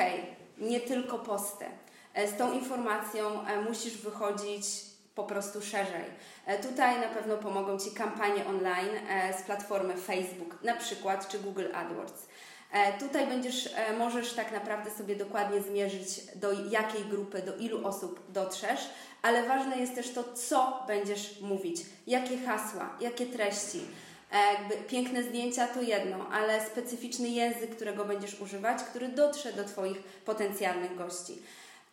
nie 0.57 0.79
tylko 0.79 1.19
posty. 1.19 1.65
E, 2.15 2.27
z 2.27 2.37
tą 2.37 2.53
informacją 2.53 3.47
e, 3.47 3.61
musisz 3.61 3.97
wychodzić 3.97 4.65
po 5.15 5.23
prostu 5.23 5.61
szerzej. 5.61 6.05
E, 6.45 6.59
tutaj 6.59 6.99
na 6.99 7.07
pewno 7.07 7.37
pomogą 7.37 7.79
Ci 7.79 7.91
kampanie 7.91 8.45
online 8.45 8.89
z 9.39 9.41
platformy 9.41 9.97
Facebook, 9.97 10.63
na 10.63 10.75
przykład, 10.75 11.27
czy 11.27 11.39
Google 11.39 11.65
AdWords. 11.73 12.27
Tutaj 12.99 13.27
będziesz, 13.27 13.69
możesz 13.97 14.33
tak 14.33 14.51
naprawdę 14.51 14.91
sobie 14.91 15.15
dokładnie 15.15 15.61
zmierzyć, 15.61 16.21
do 16.35 16.51
jakiej 16.69 17.05
grupy, 17.05 17.41
do 17.41 17.57
ilu 17.57 17.87
osób 17.87 18.31
dotrzesz, 18.31 18.79
ale 19.21 19.43
ważne 19.43 19.77
jest 19.77 19.95
też 19.95 20.13
to, 20.13 20.23
co 20.33 20.83
będziesz 20.87 21.41
mówić, 21.41 21.81
jakie 22.07 22.37
hasła, 22.37 22.97
jakie 23.01 23.25
treści. 23.25 23.81
Jakby 24.57 24.75
piękne 24.75 25.23
zdjęcia 25.23 25.67
to 25.67 25.81
jedno, 25.81 26.29
ale 26.31 26.65
specyficzny 26.65 27.29
język, 27.29 27.75
którego 27.75 28.05
będziesz 28.05 28.41
używać, 28.41 28.83
który 28.83 29.07
dotrze 29.07 29.53
do 29.53 29.63
Twoich 29.63 29.97
potencjalnych 30.03 30.97
gości. 30.97 31.41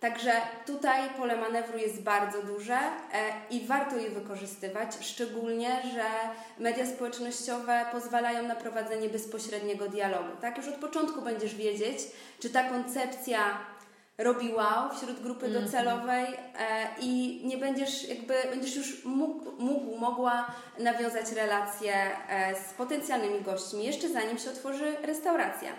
Także 0.02 0.32
tutaj 0.66 1.11
pole 1.11 1.37
manewru 1.37 1.78
jest 1.78 2.02
bardzo 2.02 2.42
duże 2.42 2.75
e, 2.75 2.90
i 3.50 3.66
warto 3.66 3.97
je 3.97 4.11
wykorzystywać, 4.11 4.88
szczególnie, 5.00 5.82
że 5.94 6.04
media 6.59 6.87
społecznościowe 6.87 7.85
pozwalają 7.92 8.42
na 8.42 8.54
prowadzenie 8.54 9.09
bezpośredniego 9.09 9.88
dialogu. 9.88 10.28
Tak, 10.40 10.56
już 10.56 10.68
od 10.68 10.75
początku 10.75 11.23
będziesz 11.23 11.54
wiedzieć, 11.54 11.99
czy 12.40 12.50
ta 12.50 12.71
koncepcja 12.71 13.59
robi 14.18 14.54
wow 14.54 14.94
wśród 14.97 15.23
grupy 15.23 15.47
-hmm. 15.49 15.62
docelowej 15.62 16.25
e, 16.25 16.88
i 17.00 17.42
nie 17.44 17.59
będziesz 17.59 18.09
jakby, 18.09 18.35
będziesz 18.50 18.76
już 18.76 19.04
mógł, 19.04 19.52
mógł, 19.59 19.97
mogła 19.97 20.47
nawiązać 20.78 21.32
relacje 21.32 21.94
e, 22.28 22.54
z 22.54 22.73
potencjalnymi 22.73 23.40
gośćmi, 23.40 23.85
jeszcze 23.85 24.09
zanim 24.09 24.38
się 24.38 24.50
otworzy 24.50 24.97
restauracja. 25.02 25.73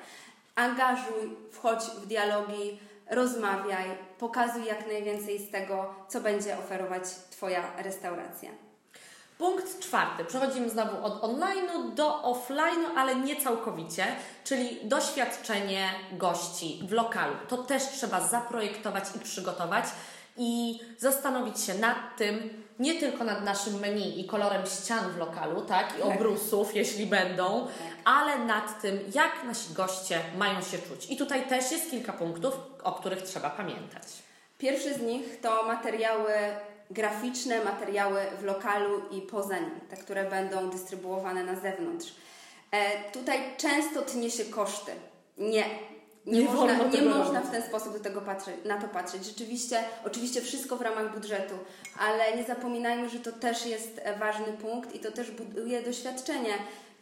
Angażuj, 0.56 1.36
wchodź 1.52 1.84
w 1.84 2.06
dialogi, 2.06 2.80
rozmawiaj, 3.10 3.86
pokazuj 4.20 4.66
jak 4.66 4.88
najwięcej 4.88 5.40
z 5.40 5.52
tego, 5.52 5.96
co 6.08 6.22
będzie 6.22 6.58
oferować 6.58 7.04
Twoja 7.30 7.62
restauracja. 7.78 8.50
Punkt 9.38 9.80
czwarty. 9.80 10.26
Przechodzimy 10.26 10.70
znowu 10.70 11.06
od 11.06 11.22
online'u 11.22 11.94
do 11.94 12.22
offline'u, 12.22 12.88
ale 12.98 13.16
nie 13.16 13.36
całkowicie, 13.36 14.06
czyli 14.44 14.80
doświadczenie 14.84 15.90
gości 16.12 16.80
w 16.88 16.92
lokalu. 16.92 17.34
To 17.48 17.58
też 17.58 17.84
trzeba 17.84 18.22
zaprojektować 18.22 19.04
i 19.16 19.20
przygotować 19.20 19.86
i 20.38 20.80
zastanowić 20.98 21.62
się 21.62 21.74
nad 21.74 21.98
tym, 22.18 22.64
nie 22.80 23.00
tylko 23.00 23.24
nad 23.24 23.44
naszym 23.44 23.80
menu 23.80 24.20
i 24.20 24.26
kolorem 24.26 24.66
ścian 24.66 25.12
w 25.12 25.18
lokalu, 25.18 25.62
tak, 25.62 25.94
i 25.98 26.02
tak. 26.02 26.12
obrusów, 26.12 26.76
jeśli 26.76 27.06
będą, 27.06 27.68
tak. 27.68 27.98
ale 28.06 28.46
nad 28.46 28.82
tym, 28.82 29.00
jak 29.16 29.44
nasi 29.44 29.74
goście 29.74 30.22
mają 30.38 30.62
się 30.62 30.78
czuć. 30.78 31.10
I 31.10 31.18
tutaj 31.18 31.48
też 31.48 31.72
jest 31.72 31.92
kilka 31.92 32.14
punktów, 32.14 32.54
o 32.84 32.92
których 32.92 33.22
trzeba 33.22 33.50
pamiętać. 33.50 34.04
Pierwszy 34.58 34.94
z 34.94 35.02
nich 35.02 35.42
to 35.42 35.64
materiały 35.64 36.32
graficzne, 36.92 37.64
materiały 37.64 38.22
w 38.40 38.44
lokalu 38.44 39.02
i 39.12 39.22
poza 39.22 39.60
nim, 39.60 39.80
te, 39.90 39.98
które 39.98 40.30
będą 40.30 40.70
dystrybuowane 40.70 41.44
na 41.44 41.56
zewnątrz. 41.56 42.14
E, 42.72 43.12
tutaj 43.12 43.40
często 43.58 44.02
tnie 44.02 44.32
się 44.32 44.46
koszty. 44.46 44.92
Nie, 45.38 45.66
nie, 46.26 46.44
nie 46.44 46.50
można, 46.50 46.84
nie 46.84 47.02
można 47.02 47.42
w 47.42 47.52
ten 47.52 47.64
sposób 47.64 47.94
do 47.94 48.00
tego 48.00 48.22
patrzeć, 48.22 48.56
na 48.66 48.82
to 48.82 48.88
patrzeć. 48.88 49.26
Rzeczywiście, 49.26 49.80
oczywiście 50.06 50.42
wszystko 50.42 50.76
w 50.76 50.82
ramach 50.82 51.14
budżetu, 51.16 51.56
ale 52.00 52.38
nie 52.38 52.44
zapominajmy, 52.44 53.10
że 53.10 53.20
to 53.20 53.32
też 53.32 53.66
jest 53.66 54.02
ważny 54.20 54.54
punkt 54.62 54.96
i 54.96 55.00
to 55.00 55.12
też 55.12 55.32
buduje 55.32 55.82
doświadczenie 55.82 56.54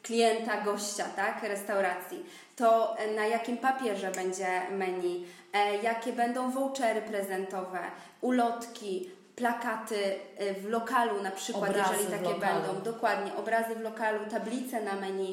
klienta, 0.04 0.62
gościa, 0.62 1.06
tak, 1.16 1.44
restauracji. 1.44 2.26
To 2.56 2.98
e, 2.98 3.16
na 3.16 3.26
jakim 3.26 3.58
papierze 3.58 4.12
będzie 4.12 4.62
menu, 4.72 5.26
e, 5.54 5.78
jakie 5.78 6.14
będą 6.14 6.52
vouchery 6.52 7.02
prezentowe, 7.02 7.80
ulotki, 8.22 9.10
plakaty 9.36 10.16
e, 10.38 10.54
w 10.54 10.70
lokalu 10.70 11.24
na 11.24 11.32
przykład, 11.32 11.70
obrazy 11.70 11.94
jeżeli 11.98 12.12
takie 12.12 12.40
będą, 12.40 12.82
dokładnie, 12.84 13.36
obrazy 13.36 13.76
w 13.76 13.82
lokalu, 13.82 14.20
tablice 14.32 14.82
na 14.82 14.96
menu, 14.96 15.32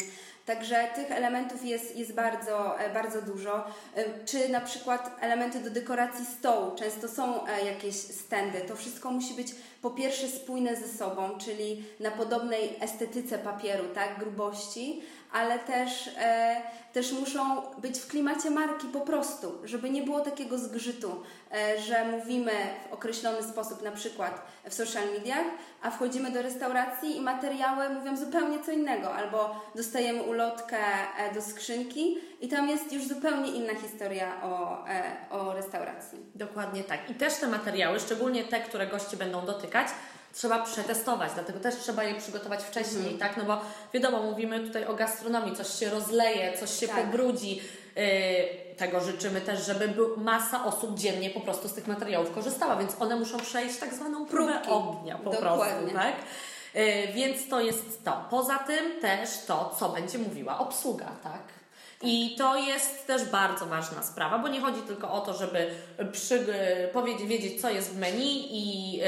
Także 0.48 0.88
tych 0.94 1.10
elementów 1.10 1.64
jest, 1.64 1.96
jest 1.96 2.14
bardzo, 2.14 2.80
e, 2.80 2.94
bardzo 2.94 3.22
dużo. 3.22 3.64
E, 3.94 4.24
czy 4.24 4.48
na 4.48 4.60
przykład 4.60 5.16
elementy 5.20 5.60
do 5.60 5.70
dekoracji 5.70 6.26
stołu, 6.26 6.76
często 6.76 7.08
są 7.08 7.46
e, 7.46 7.64
jakieś 7.64 7.94
stędy. 7.94 8.60
To 8.60 8.76
wszystko 8.76 9.10
musi 9.10 9.34
być 9.34 9.54
po 9.82 9.90
pierwsze 9.90 10.28
spójne 10.28 10.76
ze 10.76 10.88
sobą, 10.88 11.38
czyli 11.38 11.84
na 12.00 12.10
podobnej 12.10 12.76
estetyce 12.80 13.38
papieru, 13.38 13.84
tak, 13.94 14.18
grubości, 14.18 15.02
ale 15.32 15.58
też, 15.58 16.10
e, 16.18 16.56
też 16.92 17.12
muszą 17.12 17.62
być 17.78 17.98
w 17.98 18.06
klimacie 18.06 18.50
marki 18.50 18.86
po 18.86 19.00
prostu, 19.00 19.52
żeby 19.64 19.90
nie 19.90 20.02
było 20.02 20.20
takiego 20.20 20.58
zgrzytu, 20.58 21.22
e, 21.52 21.80
że 21.80 22.04
mówimy 22.04 22.52
w 22.90 22.92
określony 22.92 23.42
sposób, 23.42 23.82
na 23.82 23.92
przykład 23.92 24.42
w 24.64 24.74
social 24.74 25.04
mediach, 25.18 25.46
a 25.82 25.90
wchodzimy 25.90 26.30
do 26.30 26.42
restauracji 26.42 27.16
i 27.16 27.20
materiały 27.20 27.88
mówią 27.88 28.16
zupełnie 28.16 28.58
co 28.66 28.72
innego, 28.72 29.14
albo 29.14 29.60
dostajemy 29.74 30.22
ulotkę 30.22 30.78
e, 31.18 31.34
do 31.34 31.42
skrzynki 31.42 32.18
i 32.40 32.48
tam 32.48 32.68
jest 32.68 32.92
już 32.92 33.08
zupełnie 33.08 33.52
inna 33.52 33.74
historia 33.74 34.42
o, 34.42 34.84
e, 34.88 35.02
o 35.30 35.52
restauracji. 35.52 36.18
Dokładnie 36.34 36.84
tak. 36.84 37.10
I 37.10 37.14
też 37.14 37.34
te 37.34 37.46
materiały, 37.46 38.00
szczególnie 38.00 38.44
te, 38.44 38.60
które 38.60 38.86
goście 38.86 39.16
będą 39.16 39.46
dotykać, 39.46 39.67
trzeba 40.34 40.64
przetestować, 40.64 41.32
dlatego 41.34 41.60
też 41.60 41.76
trzeba 41.76 42.04
je 42.04 42.14
przygotować 42.14 42.62
wcześniej, 42.62 43.12
mhm. 43.12 43.18
tak? 43.18 43.36
No 43.36 43.44
bo 43.44 43.60
wiadomo, 43.94 44.22
mówimy 44.22 44.60
tutaj 44.60 44.84
o 44.84 44.94
gastronomii, 44.94 45.56
coś 45.56 45.78
się 45.78 45.90
rozleje, 45.90 46.58
coś 46.58 46.70
się 46.70 46.88
tak. 46.88 46.96
pobrudzi. 46.96 47.62
Yy, 47.96 48.02
tego 48.76 49.00
życzymy 49.00 49.40
też, 49.40 49.66
żeby 49.66 49.94
masa 50.16 50.64
osób 50.64 50.98
dziennie 50.98 51.30
po 51.30 51.40
prostu 51.40 51.68
z 51.68 51.72
tych 51.72 51.86
materiałów 51.86 52.34
korzystała, 52.34 52.76
więc 52.76 52.92
one 53.00 53.16
muszą 53.16 53.38
przejść 53.38 53.78
tak 53.78 53.94
zwaną 53.94 54.26
próbę 54.26 54.52
Próbki. 54.52 54.70
ognia 54.70 55.18
po 55.18 55.30
Dokładnie. 55.30 55.74
prostu, 55.76 55.96
tak? 55.96 56.14
Yy, 56.74 57.12
więc 57.14 57.48
to 57.48 57.60
jest 57.60 58.04
to. 58.04 58.24
Poza 58.30 58.58
tym 58.58 59.00
też 59.00 59.30
to, 59.46 59.76
co 59.78 59.88
będzie 59.88 60.18
mówiła 60.18 60.58
obsługa, 60.58 61.06
tak? 61.22 61.57
I 62.02 62.34
to 62.38 62.56
jest 62.56 63.06
też 63.06 63.24
bardzo 63.24 63.66
ważna 63.66 64.02
sprawa, 64.02 64.38
bo 64.38 64.48
nie 64.48 64.60
chodzi 64.60 64.80
tylko 64.82 65.12
o 65.12 65.20
to, 65.20 65.34
żeby 65.34 65.70
przy, 66.12 66.46
powiedzieć, 66.92 67.26
wiedzieć, 67.26 67.60
co 67.60 67.70
jest 67.70 67.90
w 67.90 67.98
menu 67.98 68.46
i, 68.50 69.00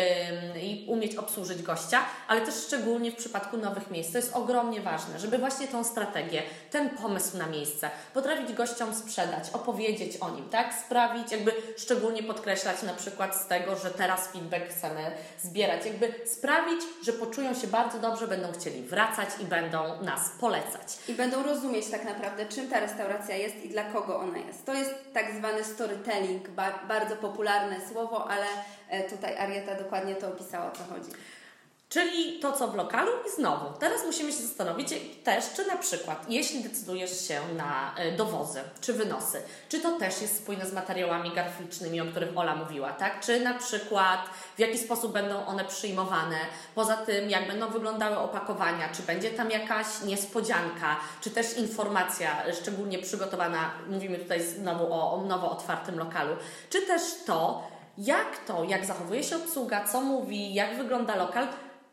i 0.62 0.86
umieć 0.88 1.16
obsłużyć 1.16 1.62
gościa, 1.62 2.00
ale 2.28 2.40
też 2.40 2.54
szczególnie 2.54 3.12
w 3.12 3.16
przypadku 3.16 3.56
nowych 3.56 3.90
miejsc. 3.90 4.12
To 4.12 4.18
jest 4.18 4.36
ogromnie 4.36 4.80
ważne, 4.80 5.18
żeby 5.18 5.38
właśnie 5.38 5.68
tą 5.68 5.84
strategię, 5.84 6.42
ten 6.70 6.90
pomysł 6.90 7.36
na 7.36 7.46
miejsce 7.46 7.90
potrafić 8.14 8.52
gościom 8.52 8.94
sprzedać, 8.94 9.50
opowiedzieć 9.52 10.16
o 10.16 10.30
nim, 10.30 10.48
tak? 10.48 10.74
Sprawić, 10.86 11.32
jakby 11.32 11.52
szczególnie 11.76 12.22
podkreślać 12.22 12.82
na 12.82 12.94
przykład 12.94 13.36
z 13.36 13.46
tego, 13.46 13.76
że 13.76 13.90
teraz 13.90 14.28
feedback 14.28 14.68
chcemy 14.68 15.12
zbierać, 15.42 15.86
jakby 15.86 16.14
sprawić, 16.26 16.80
że 17.04 17.12
poczują 17.12 17.54
się 17.54 17.66
bardzo 17.66 17.98
dobrze, 17.98 18.28
będą 18.28 18.52
chcieli 18.52 18.82
wracać 18.82 19.28
i 19.40 19.44
będą 19.44 20.02
nas 20.02 20.30
polecać. 20.40 20.98
I 21.08 21.12
będą 21.12 21.42
rozumieć 21.42 21.86
tak 21.90 22.04
naprawdę, 22.04 22.46
czym 22.46 22.68
ta 22.68 22.79
restauracja 22.80 23.36
jest 23.36 23.64
i 23.64 23.68
dla 23.68 23.84
kogo 23.84 24.18
ona 24.18 24.38
jest. 24.38 24.66
To 24.66 24.74
jest 24.74 24.94
tak 25.14 25.34
zwany 25.34 25.64
storytelling, 25.64 26.48
bardzo 26.88 27.16
popularne 27.16 27.76
słowo, 27.92 28.30
ale 28.30 28.46
e, 28.88 29.10
tutaj 29.10 29.36
Arieta 29.38 29.74
dokładnie 29.74 30.14
to 30.14 30.28
opisała, 30.28 30.72
o 30.72 30.76
co 30.76 30.84
chodzi. 30.84 31.10
Czyli 31.90 32.38
to, 32.38 32.52
co 32.52 32.68
w 32.68 32.74
lokalu 32.74 33.12
i 33.28 33.30
znowu. 33.36 33.78
Teraz 33.78 34.04
musimy 34.06 34.32
się 34.32 34.42
zastanowić 34.42 34.88
też, 35.24 35.44
czy 35.56 35.66
na 35.66 35.76
przykład, 35.76 36.24
jeśli 36.28 36.62
decydujesz 36.62 37.28
się 37.28 37.40
na 37.56 37.94
e, 37.96 38.12
dowozy 38.12 38.60
czy 38.80 38.92
wynosy, 38.92 39.42
czy 39.68 39.80
to 39.80 39.98
też 39.98 40.22
jest 40.22 40.36
spójne 40.36 40.66
z 40.66 40.72
materiałami 40.72 41.30
graficznymi, 41.30 42.00
o 42.00 42.04
których 42.04 42.38
Ola 42.38 42.54
mówiła, 42.54 42.92
tak? 42.92 43.20
Czy 43.20 43.40
na 43.40 43.54
przykład 43.54 44.20
w 44.56 44.58
jaki 44.58 44.78
sposób 44.78 45.12
będą 45.12 45.46
one 45.46 45.64
przyjmowane, 45.64 46.36
poza 46.74 46.96
tym 46.96 47.30
jak 47.30 47.48
będą 47.48 47.68
wyglądały 47.68 48.18
opakowania, 48.18 48.88
czy 48.96 49.02
będzie 49.02 49.30
tam 49.30 49.50
jakaś 49.50 49.86
niespodzianka, 50.04 50.96
czy 51.20 51.30
też 51.30 51.56
informacja 51.56 52.42
szczególnie 52.60 52.98
przygotowana, 52.98 53.70
mówimy 53.88 54.18
tutaj 54.18 54.42
znowu 54.42 54.94
o, 54.94 55.12
o 55.12 55.22
nowo 55.22 55.50
otwartym 55.50 55.98
lokalu, 55.98 56.36
czy 56.70 56.82
też 56.82 57.02
to, 57.26 57.68
jak 57.98 58.38
to, 58.46 58.64
jak 58.64 58.86
zachowuje 58.86 59.24
się 59.24 59.36
obsługa, 59.36 59.84
co 59.84 60.00
mówi, 60.00 60.54
jak 60.54 60.76
wygląda 60.76 61.16
lokal, 61.16 61.48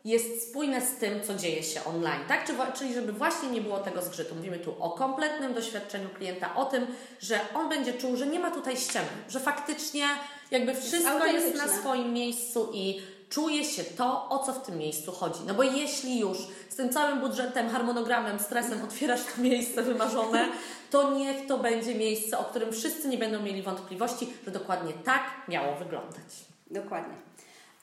jest 0.08 0.48
spójne 0.50 0.80
z 0.80 0.96
tym, 0.96 1.22
co 1.22 1.34
dzieje 1.34 1.62
się 1.62 1.84
online, 1.84 2.20
tak? 2.28 2.44
Czyli 2.74 2.94
żeby 2.94 3.12
właśnie 3.12 3.48
nie 3.48 3.60
było 3.60 3.78
tego 3.78 4.02
zgrzytu. 4.02 4.34
Mówimy 4.34 4.58
tu 4.58 4.82
o 4.82 4.90
kompletnym 4.90 5.54
doświadczeniu 5.54 6.08
klienta, 6.08 6.54
o 6.54 6.64
tym, 6.64 6.86
że 7.20 7.40
on 7.54 7.68
będzie 7.68 7.92
czuł, 7.92 8.16
że 8.16 8.26
nie 8.26 8.40
ma 8.40 8.50
tutaj 8.50 8.76
ściemy, 8.76 9.08
że 9.28 9.40
faktycznie 9.40 10.04
jakby 10.50 10.74
wszystko 10.74 11.26
jest, 11.26 11.46
jest 11.46 11.66
na 11.66 11.68
swoim 11.68 12.12
miejscu 12.12 12.70
i 12.72 13.02
czuje 13.30 13.64
się 13.64 13.84
to, 13.84 14.28
o 14.28 14.38
co 14.38 14.52
w 14.52 14.66
tym 14.66 14.78
miejscu 14.78 15.12
chodzi. 15.12 15.40
No 15.46 15.54
bo 15.54 15.62
jeśli 15.62 16.20
już 16.20 16.38
z 16.68 16.76
tym 16.76 16.88
całym 16.88 17.20
budżetem, 17.20 17.70
harmonogramem, 17.70 18.38
stresem 18.38 18.84
otwierasz 18.84 19.20
to 19.36 19.42
miejsce 19.42 19.82
wymarzone, 19.82 20.48
to 20.90 21.12
niech 21.12 21.46
to 21.46 21.58
będzie 21.58 21.94
miejsce, 21.94 22.38
o 22.38 22.44
którym 22.44 22.72
wszyscy 22.72 23.08
nie 23.08 23.18
będą 23.18 23.42
mieli 23.42 23.62
wątpliwości, 23.62 24.32
że 24.44 24.50
dokładnie 24.50 24.92
tak 25.04 25.22
miało 25.48 25.76
wyglądać. 25.76 26.44
Dokładnie. 26.70 27.14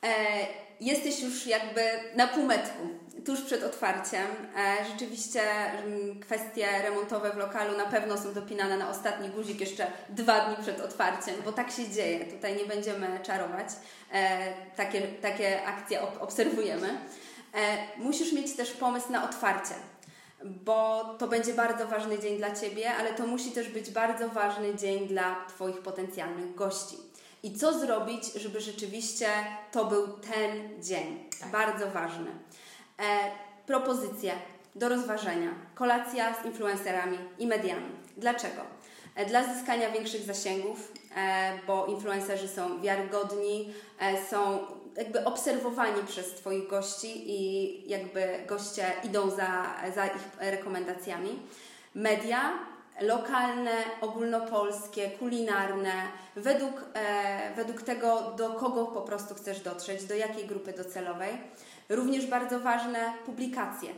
E, 0.06 0.48
jesteś 0.82 1.22
już 1.22 1.48
jakby 1.48 1.82
na 2.16 2.28
półmetku, 2.28 2.90
tuż 3.26 3.42
przed 3.42 3.64
otwarciem. 3.64 4.28
E, 4.58 4.86
rzeczywiście 4.92 5.42
mm, 5.42 6.20
kwestie 6.20 6.68
remontowe 6.84 7.32
w 7.32 7.38
lokalu 7.38 7.78
na 7.78 7.86
pewno 7.86 8.18
są 8.18 8.34
dopinane 8.34 8.78
na 8.78 8.90
ostatni 8.90 9.30
guzik 9.30 9.60
jeszcze 9.60 9.88
dwa 10.10 10.40
dni 10.40 10.64
przed 10.64 10.82
otwarciem, 10.82 11.36
bo 11.46 11.52
tak 11.52 11.72
się 11.72 11.90
dzieje. 11.90 12.26
Tutaj 12.26 12.56
nie 12.56 12.66
będziemy 12.66 13.20
czarować. 13.24 13.68
E, 14.14 14.54
takie, 14.76 15.02
takie 15.02 15.66
akcje 15.66 16.02
obserwujemy. 16.20 16.98
Musisz 17.98 18.34
mieć 18.34 18.56
też 18.56 18.72
pomysł 18.72 19.12
na 19.12 19.30
otwarcie 19.30 19.74
bo 20.46 21.06
to 21.20 21.28
będzie 21.28 21.54
bardzo 21.54 21.88
ważny 21.88 22.20
dzień 22.20 22.38
dla 22.38 22.56
Ciebie, 22.56 22.94
ale 22.94 23.14
to 23.14 23.28
musi 23.28 23.52
też 23.52 23.70
być 23.70 23.90
bardzo 23.92 24.30
ważny 24.30 24.76
dzień 24.76 25.08
dla 25.08 25.46
Twoich 25.50 25.82
potencjalnych 25.82 26.56
gości. 26.56 26.98
I 27.46 27.54
co 27.54 27.80
zrobić, 27.80 28.34
żeby 28.34 28.62
rzeczywiście 28.62 29.28
to 29.72 29.86
był 29.86 30.08
ten 30.08 30.84
dzień? 30.84 31.30
Tak. 31.40 31.52
Bardzo 31.52 31.92
ważny. 31.92 32.32
E, 33.00 33.04
propozycje 33.66 34.34
do 34.76 34.90
rozważenia. 34.90 35.50
Kolacja 35.76 36.36
z 36.42 36.46
influencerami 36.46 37.18
i 37.40 37.48
mediami. 37.48 37.92
Dlaczego? 38.18 38.62
E, 39.16 39.26
dla 39.26 39.54
zyskania 39.54 39.92
większych 39.92 40.22
zasięgów, 40.22 40.92
e, 41.16 41.52
bo 41.68 41.86
influencerzy 41.86 42.48
są 42.48 42.82
wiarygodni, 42.82 43.74
e, 44.00 44.26
są 44.26 44.60
jakby 44.98 45.26
obserwowani 45.26 46.04
przez 46.08 46.34
Twoich 46.34 46.68
gości 46.68 47.32
i 47.32 47.90
jakby 47.90 48.40
goście 48.48 48.92
idą 49.04 49.30
za, 49.30 49.76
za 49.96 50.06
ich 50.06 50.22
rekomendacjami. 50.40 51.40
Media 51.96 52.54
lokalne, 53.02 53.72
ogólnopolskie, 54.02 55.10
kulinarne, 55.10 55.94
według, 56.36 56.74
e, 56.94 57.56
według 57.56 57.82
tego, 57.82 58.34
do 58.38 58.50
kogo 58.50 58.86
po 58.86 59.02
prostu 59.02 59.36
chcesz 59.36 59.60
dotrzeć, 59.60 60.04
do 60.04 60.16
jakiej 60.16 60.48
grupy 60.48 60.74
docelowej. 60.74 61.38
Również 61.90 62.26
bardzo 62.26 62.60
ważne 62.60 63.14
publikacje. 63.26 63.90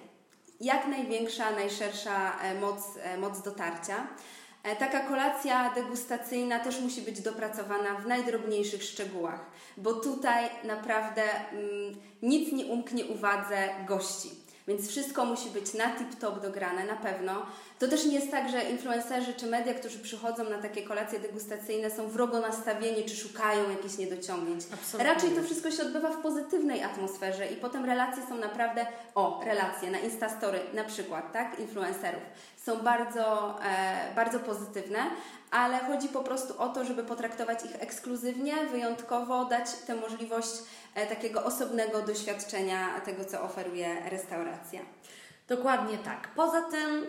Jak 0.61 0.87
największa, 0.87 1.51
najszersza 1.51 2.39
e, 2.41 2.59
moc, 2.59 2.77
e, 3.03 3.17
moc 3.17 3.41
dotarcia. 3.41 4.07
E, 4.63 4.75
taka 4.75 4.99
kolacja 4.99 5.73
degustacyjna 5.75 6.59
też 6.59 6.81
musi 6.81 7.01
być 7.01 7.21
dopracowana 7.21 7.95
w 7.95 8.07
najdrobniejszych 8.07 8.83
szczegółach, 8.83 9.45
bo 9.77 9.93
tutaj 9.93 10.49
naprawdę 10.63 11.23
mm, 11.51 11.95
nic 12.21 12.51
nie 12.51 12.65
umknie 12.65 13.05
uwadze 13.05 13.69
gości. 13.87 14.29
Więc 14.67 14.89
wszystko 14.89 15.25
musi 15.25 15.49
być 15.49 15.73
na 15.73 15.85
tip-top 15.85 16.41
dograne, 16.41 16.85
na 16.85 16.95
pewno. 16.95 17.45
To 17.79 17.87
też 17.87 18.05
nie 18.05 18.15
jest 18.15 18.31
tak, 18.31 18.51
że 18.51 18.63
influencerzy 18.63 19.33
czy 19.33 19.47
media, 19.47 19.73
którzy 19.73 19.99
przychodzą 19.99 20.49
na 20.49 20.57
takie 20.57 20.83
kolacje 20.83 21.19
degustacyjne 21.19 21.91
są 21.91 22.07
wrogo 22.07 22.39
nastawieni 22.39 23.05
czy 23.05 23.15
szukają 23.15 23.69
jakichś 23.69 23.97
niedociągnięć. 23.97 24.63
Absolutnie. 24.73 25.13
Raczej 25.13 25.29
to 25.29 25.43
wszystko 25.43 25.71
się 25.71 25.83
odbywa 25.83 26.09
w 26.09 26.21
pozytywnej 26.21 26.83
atmosferze 26.83 27.47
i 27.47 27.55
potem 27.55 27.85
relacje 27.85 28.23
są 28.29 28.37
naprawdę, 28.37 28.85
o, 29.15 29.41
relacje 29.45 29.91
na 29.91 29.99
Instastory 29.99 30.59
na 30.73 30.83
przykład, 30.83 31.33
tak, 31.33 31.59
influencerów 31.59 32.21
są 32.65 32.77
bardzo, 32.77 33.55
e, 33.63 34.15
bardzo 34.15 34.39
pozytywne, 34.39 34.99
ale 35.51 35.79
chodzi 35.79 36.09
po 36.09 36.23
prostu 36.23 36.61
o 36.61 36.69
to, 36.69 36.85
żeby 36.85 37.03
potraktować 37.03 37.65
ich 37.65 37.83
ekskluzywnie, 37.83 38.53
wyjątkowo, 38.71 39.45
dać 39.45 39.73
tę 39.87 39.95
możliwość 39.95 40.49
e, 40.95 41.07
takiego 41.07 41.43
osobnego 41.43 42.01
doświadczenia 42.01 43.01
tego, 43.05 43.25
co 43.25 43.41
oferuje 43.41 44.09
restauracja. 44.09 44.79
Dokładnie 45.47 45.97
tak. 45.97 46.27
Poza 46.35 46.61
tym 46.61 47.05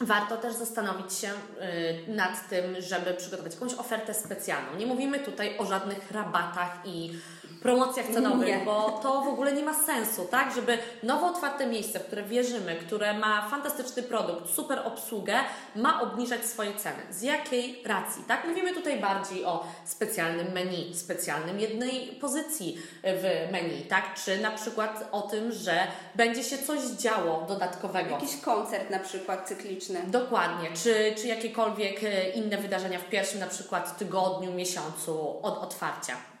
warto 0.00 0.36
też 0.36 0.54
zastanowić 0.54 1.12
się 1.12 1.28
y, 1.28 2.12
nad 2.14 2.48
tym, 2.48 2.80
żeby 2.80 3.14
przygotować 3.14 3.54
jakąś 3.54 3.74
ofertę 3.74 4.14
specjalną. 4.14 4.76
Nie 4.78 4.86
mówimy 4.86 5.18
tutaj 5.18 5.58
o 5.58 5.66
żadnych 5.66 6.10
rabatach 6.10 6.78
i 6.84 7.18
promocjach 7.66 8.06
cenowych, 8.06 8.48
nie. 8.48 8.64
bo 8.64 9.00
to 9.02 9.20
w 9.22 9.28
ogóle 9.28 9.52
nie 9.52 9.62
ma 9.62 9.74
sensu, 9.74 10.24
tak? 10.30 10.54
Żeby 10.54 10.78
nowo 11.02 11.26
otwarte 11.26 11.66
miejsce, 11.66 12.00
w 12.00 12.06
które 12.06 12.22
wierzymy, 12.22 12.76
które 12.76 13.18
ma 13.18 13.48
fantastyczny 13.50 14.02
produkt, 14.02 14.50
super 14.54 14.82
obsługę, 14.84 15.34
ma 15.76 16.02
obniżać 16.02 16.44
swoje 16.44 16.74
ceny. 16.74 17.02
Z 17.10 17.22
jakiej 17.22 17.82
racji, 17.86 18.22
tak? 18.28 18.48
Mówimy 18.48 18.74
tutaj 18.74 19.00
bardziej 19.00 19.44
o 19.44 19.66
specjalnym 19.84 20.52
menu, 20.52 20.94
specjalnym 20.94 21.60
jednej 21.60 22.18
pozycji 22.20 22.78
w 23.02 23.52
menu, 23.52 23.82
tak? 23.82 24.14
Czy 24.24 24.38
na 24.40 24.50
przykład 24.50 25.08
o 25.12 25.22
tym, 25.22 25.52
że 25.52 25.86
będzie 26.14 26.44
się 26.44 26.58
coś 26.58 26.80
działo 26.80 27.44
dodatkowego. 27.48 28.10
Jakiś 28.10 28.36
koncert 28.36 28.90
na 28.90 28.98
przykład 28.98 29.48
cykliczny. 29.48 30.00
Dokładnie. 30.06 30.68
Czy, 30.82 31.14
czy 31.20 31.26
jakiekolwiek 31.26 32.04
e, 32.04 32.30
inne 32.30 32.58
wydarzenia 32.58 32.98
w 32.98 33.04
pierwszym 33.04 33.40
na 33.40 33.46
przykład 33.46 33.98
tygodniu, 33.98 34.52
miesiącu 34.52 35.38
od 35.42 35.58
otwarcia. 35.58 36.35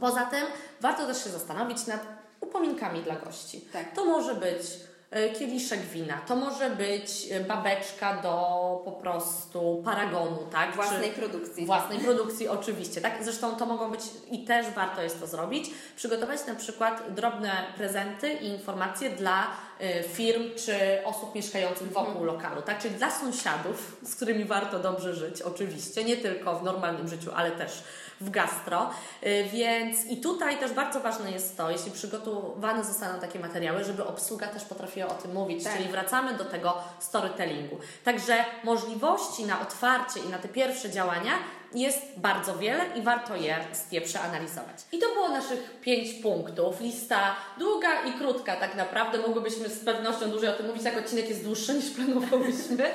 Poza 0.00 0.24
tym 0.24 0.46
warto 0.80 1.06
też 1.06 1.24
się 1.24 1.30
zastanowić 1.30 1.86
nad 1.86 2.00
upominkami 2.40 3.02
dla 3.02 3.16
gości. 3.16 3.60
Tak. 3.72 3.92
To 3.94 4.04
może 4.04 4.34
być 4.34 4.62
e, 5.10 5.28
kieliszek 5.30 5.80
wina, 5.80 6.20
to 6.28 6.36
może 6.36 6.70
być 6.70 7.28
e, 7.30 7.40
babeczka 7.40 8.22
do 8.22 8.36
po 8.84 8.92
prostu 8.92 9.82
paragonu, 9.84 10.38
tak? 10.52 10.74
Własnej 10.74 11.10
Czy 11.10 11.16
produkcji. 11.16 11.66
Własnej 11.66 11.98
produkcji, 11.98 12.48
oczywiście, 12.48 13.00
tak? 13.00 13.12
Zresztą 13.24 13.56
to 13.56 13.66
mogą 13.66 13.90
być 13.90 14.00
i 14.30 14.44
też 14.44 14.66
warto 14.70 15.02
jest 15.02 15.20
to 15.20 15.26
zrobić, 15.26 15.70
przygotować 15.96 16.46
na 16.46 16.54
przykład 16.54 17.14
drobne 17.14 17.64
prezenty 17.76 18.32
i 18.32 18.46
informacje 18.46 19.10
dla 19.10 19.46
e, 19.80 20.02
firm 20.02 20.42
czy 20.56 21.04
osób 21.04 21.34
mieszkających 21.34 21.92
wokół 21.92 22.08
mhm. 22.10 22.26
lokalu, 22.26 22.62
tak? 22.62 22.78
Czyli 22.78 22.94
dla 22.94 23.10
sąsiadów, 23.10 23.96
z 24.02 24.14
którymi 24.14 24.44
warto 24.44 24.78
dobrze 24.78 25.14
żyć, 25.14 25.42
oczywiście, 25.42 26.04
nie 26.04 26.16
tylko 26.16 26.58
w 26.58 26.62
normalnym 26.62 27.08
życiu, 27.08 27.30
ale 27.34 27.50
też 27.50 27.82
w 28.20 28.30
gastro. 28.30 28.90
Y, 29.26 29.44
więc 29.52 30.04
i 30.04 30.16
tutaj 30.16 30.58
też 30.58 30.72
bardzo 30.72 31.00
ważne 31.00 31.30
jest 31.30 31.56
to, 31.56 31.70
jeśli 31.70 31.90
przygotowane 31.90 32.84
zostaną 32.84 33.20
takie 33.20 33.38
materiały, 33.38 33.84
żeby 33.84 34.04
obsługa 34.04 34.46
też 34.46 34.64
potrafiła 34.64 35.08
o 35.08 35.14
tym 35.14 35.32
mówić, 35.32 35.64
tak. 35.64 35.76
czyli 35.76 35.88
wracamy 35.88 36.34
do 36.34 36.44
tego 36.44 36.74
storytellingu. 36.98 37.78
Także 38.04 38.44
możliwości 38.64 39.44
na 39.44 39.60
otwarcie 39.60 40.20
i 40.20 40.28
na 40.28 40.38
te 40.38 40.48
pierwsze 40.48 40.90
działania 40.90 41.32
jest 41.74 42.02
bardzo 42.16 42.58
wiele 42.58 42.84
i 42.94 43.02
warto 43.02 43.36
je, 43.36 43.58
je 43.92 44.00
przeanalizować. 44.00 44.76
I 44.92 44.98
to 44.98 45.06
było 45.14 45.28
naszych 45.28 45.80
pięć 45.80 46.22
punktów. 46.22 46.80
Lista 46.80 47.36
długa 47.58 48.02
i 48.02 48.12
krótka 48.12 48.56
tak 48.56 48.74
naprawdę. 48.74 49.18
Mogłybyśmy 49.18 49.68
z 49.68 49.84
pewnością 49.84 50.30
dłużej 50.30 50.48
o 50.48 50.52
tym 50.52 50.66
mówić, 50.66 50.82
tak 50.82 50.98
odcinek 50.98 51.28
jest 51.28 51.44
dłuższy 51.44 51.74
niż 51.74 51.90
planowałyśmy. 51.90 52.90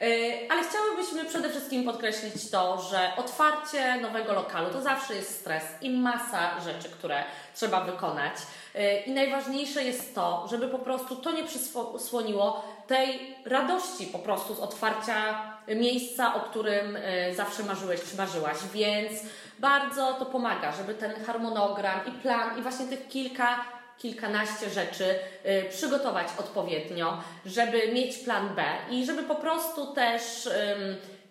E, 0.00 0.06
ale 0.52 0.62
chciałybyśmy 0.64 1.24
przede 1.24 1.50
wszystkim 1.50 1.84
podkreślić 1.84 2.50
to, 2.50 2.82
że 2.82 3.12
otwarcie 3.16 4.00
nowego 4.00 4.32
lokalu 4.32 4.70
to 4.70 4.82
zawsze 4.82 5.14
jest 5.14 5.40
stres 5.40 5.64
i 5.80 5.90
masa 5.90 6.60
rzeczy, 6.60 6.88
które 6.88 7.24
trzeba 7.54 7.80
wykonać. 7.80 8.32
E, 8.74 9.00
I 9.00 9.10
najważniejsze 9.10 9.84
jest 9.84 10.14
to, 10.14 10.46
żeby 10.50 10.68
po 10.68 10.78
prostu 10.78 11.16
to 11.16 11.32
nie 11.32 11.44
przysłoniło 11.44 12.64
tej 12.86 13.36
radości 13.44 14.06
po 14.06 14.18
prostu 14.18 14.54
z 14.54 14.60
otwarcia 14.60 15.42
miejsca, 15.68 16.34
o 16.34 16.40
którym 16.40 16.96
e, 16.96 17.34
zawsze 17.34 17.62
marzyłeś 17.62 18.00
czy 18.10 18.16
marzyłaś. 18.16 18.56
Więc 18.74 19.12
bardzo 19.58 20.12
to 20.12 20.26
pomaga, 20.26 20.72
żeby 20.72 20.94
ten 20.94 21.24
harmonogram 21.24 22.00
i 22.06 22.10
plan 22.10 22.58
i 22.58 22.62
właśnie 22.62 22.86
tych 22.86 23.08
kilka 23.08 23.77
kilkanaście 23.98 24.70
rzeczy 24.70 25.04
y, 25.46 25.70
przygotować 25.70 26.26
odpowiednio, 26.38 27.22
żeby 27.46 27.92
mieć 27.92 28.18
plan 28.18 28.54
B 28.54 28.64
i 28.90 29.06
żeby 29.06 29.22
po 29.22 29.34
prostu 29.34 29.94
też 29.94 30.48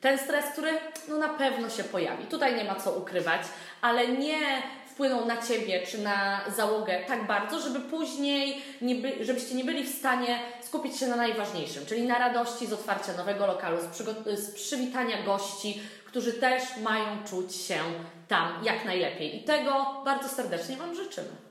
ten 0.02 0.18
stres, 0.18 0.46
który 0.46 0.72
no 1.08 1.18
na 1.18 1.30
pewno 1.30 1.70
się 1.70 1.84
pojawi. 1.84 2.26
Tutaj 2.26 2.56
nie 2.56 2.64
ma 2.64 2.76
co 2.76 2.92
ukrywać, 2.92 3.42
ale 3.82 4.08
nie 4.08 4.62
wpłyną 4.98 5.26
na 5.26 5.42
Ciebie 5.42 5.82
czy 5.88 5.98
na 5.98 6.42
załogę 6.56 7.00
tak 7.08 7.28
bardzo, 7.28 7.60
żeby 7.60 7.80
później, 7.80 8.62
nie 8.82 8.96
by, 8.96 9.26
żebyście 9.26 9.56
nie 9.56 9.64
byli 9.64 9.84
w 9.84 9.98
stanie 9.98 10.40
skupić 10.62 10.98
się 10.98 11.08
na 11.08 11.16
najważniejszym, 11.16 11.86
czyli 11.86 12.08
na 12.08 12.20
radości 12.20 12.68
z 12.68 12.74
otwarcia 12.74 13.14
nowego 13.14 13.48
lokalu, 13.48 13.78
z, 13.82 13.98
z 14.40 14.52
przywitania 14.52 15.24
gości, 15.24 15.82
którzy 16.06 16.34
też 16.34 16.64
mają 16.84 17.06
czuć 17.30 17.56
się 17.56 17.80
tam 18.28 18.64
jak 18.64 18.86
najlepiej. 18.86 19.38
I 19.38 19.44
tego 19.44 20.02
bardzo 20.06 20.30
serdecznie 20.30 20.78
Wam 20.78 20.96
życzymy. 20.96 21.48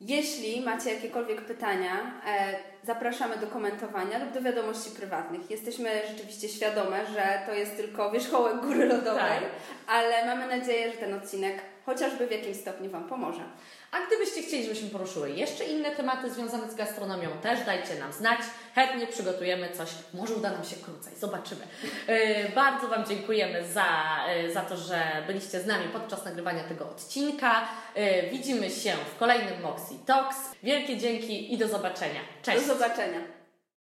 Jeśli 0.00 0.60
macie 0.60 0.94
jakiekolwiek 0.94 1.40
pytania, 1.44 2.20
e, 2.26 2.56
zapraszamy 2.82 3.36
do 3.36 3.46
komentowania 3.46 4.18
lub 4.18 4.32
do 4.32 4.42
wiadomości 4.42 4.90
prywatnych. 4.90 5.50
Jesteśmy 5.50 5.90
rzeczywiście 6.08 6.48
świadome, 6.48 7.06
że 7.06 7.40
to 7.46 7.54
jest 7.54 7.76
tylko 7.76 8.10
wierzchołek 8.10 8.60
góry 8.60 8.86
lodowej, 8.86 9.40
tak. 9.40 9.50
ale 9.86 10.26
mamy 10.26 10.58
nadzieję, 10.58 10.92
że 10.92 10.98
ten 10.98 11.14
odcinek 11.14 11.62
chociażby 11.86 12.26
w 12.26 12.30
jakimś 12.30 12.56
stopniu 12.56 12.90
Wam 12.90 13.08
pomoże. 13.08 13.40
A 13.92 14.06
gdybyście 14.06 14.42
chcieli, 14.42 14.62
żebyśmy 14.62 14.90
poruszyły 14.90 15.30
jeszcze 15.30 15.64
inne 15.64 15.90
tematy 15.90 16.30
związane 16.30 16.70
z 16.70 16.74
gastronomią, 16.74 17.28
też 17.42 17.66
dajcie 17.66 17.94
nam 17.94 18.12
znać. 18.12 18.40
Chętnie 18.74 19.06
przygotujemy 19.06 19.70
coś. 19.70 19.88
Może 20.14 20.34
uda 20.34 20.50
nam 20.50 20.64
się 20.64 20.76
krócej, 20.76 21.12
zobaczymy. 21.16 21.60
Yy, 22.08 22.16
bardzo 22.54 22.88
Wam 22.88 23.04
dziękujemy 23.06 23.64
za, 23.68 23.86
yy, 24.42 24.52
za 24.52 24.60
to, 24.60 24.76
że 24.76 25.22
byliście 25.26 25.60
z 25.60 25.66
nami 25.66 25.88
podczas 25.92 26.24
nagrywania 26.24 26.64
tego 26.64 26.90
odcinka. 26.90 27.68
Yy, 27.96 28.30
widzimy 28.30 28.70
się 28.70 28.92
w 29.14 29.18
kolejnym 29.18 29.60
Moxie 29.62 29.98
Talks. 30.06 30.36
Wielkie 30.62 30.96
dzięki 30.96 31.54
i 31.54 31.58
do 31.58 31.68
zobaczenia. 31.68 32.20
Cześć! 32.42 32.66
Do 32.66 32.74
zobaczenia. 32.74 33.35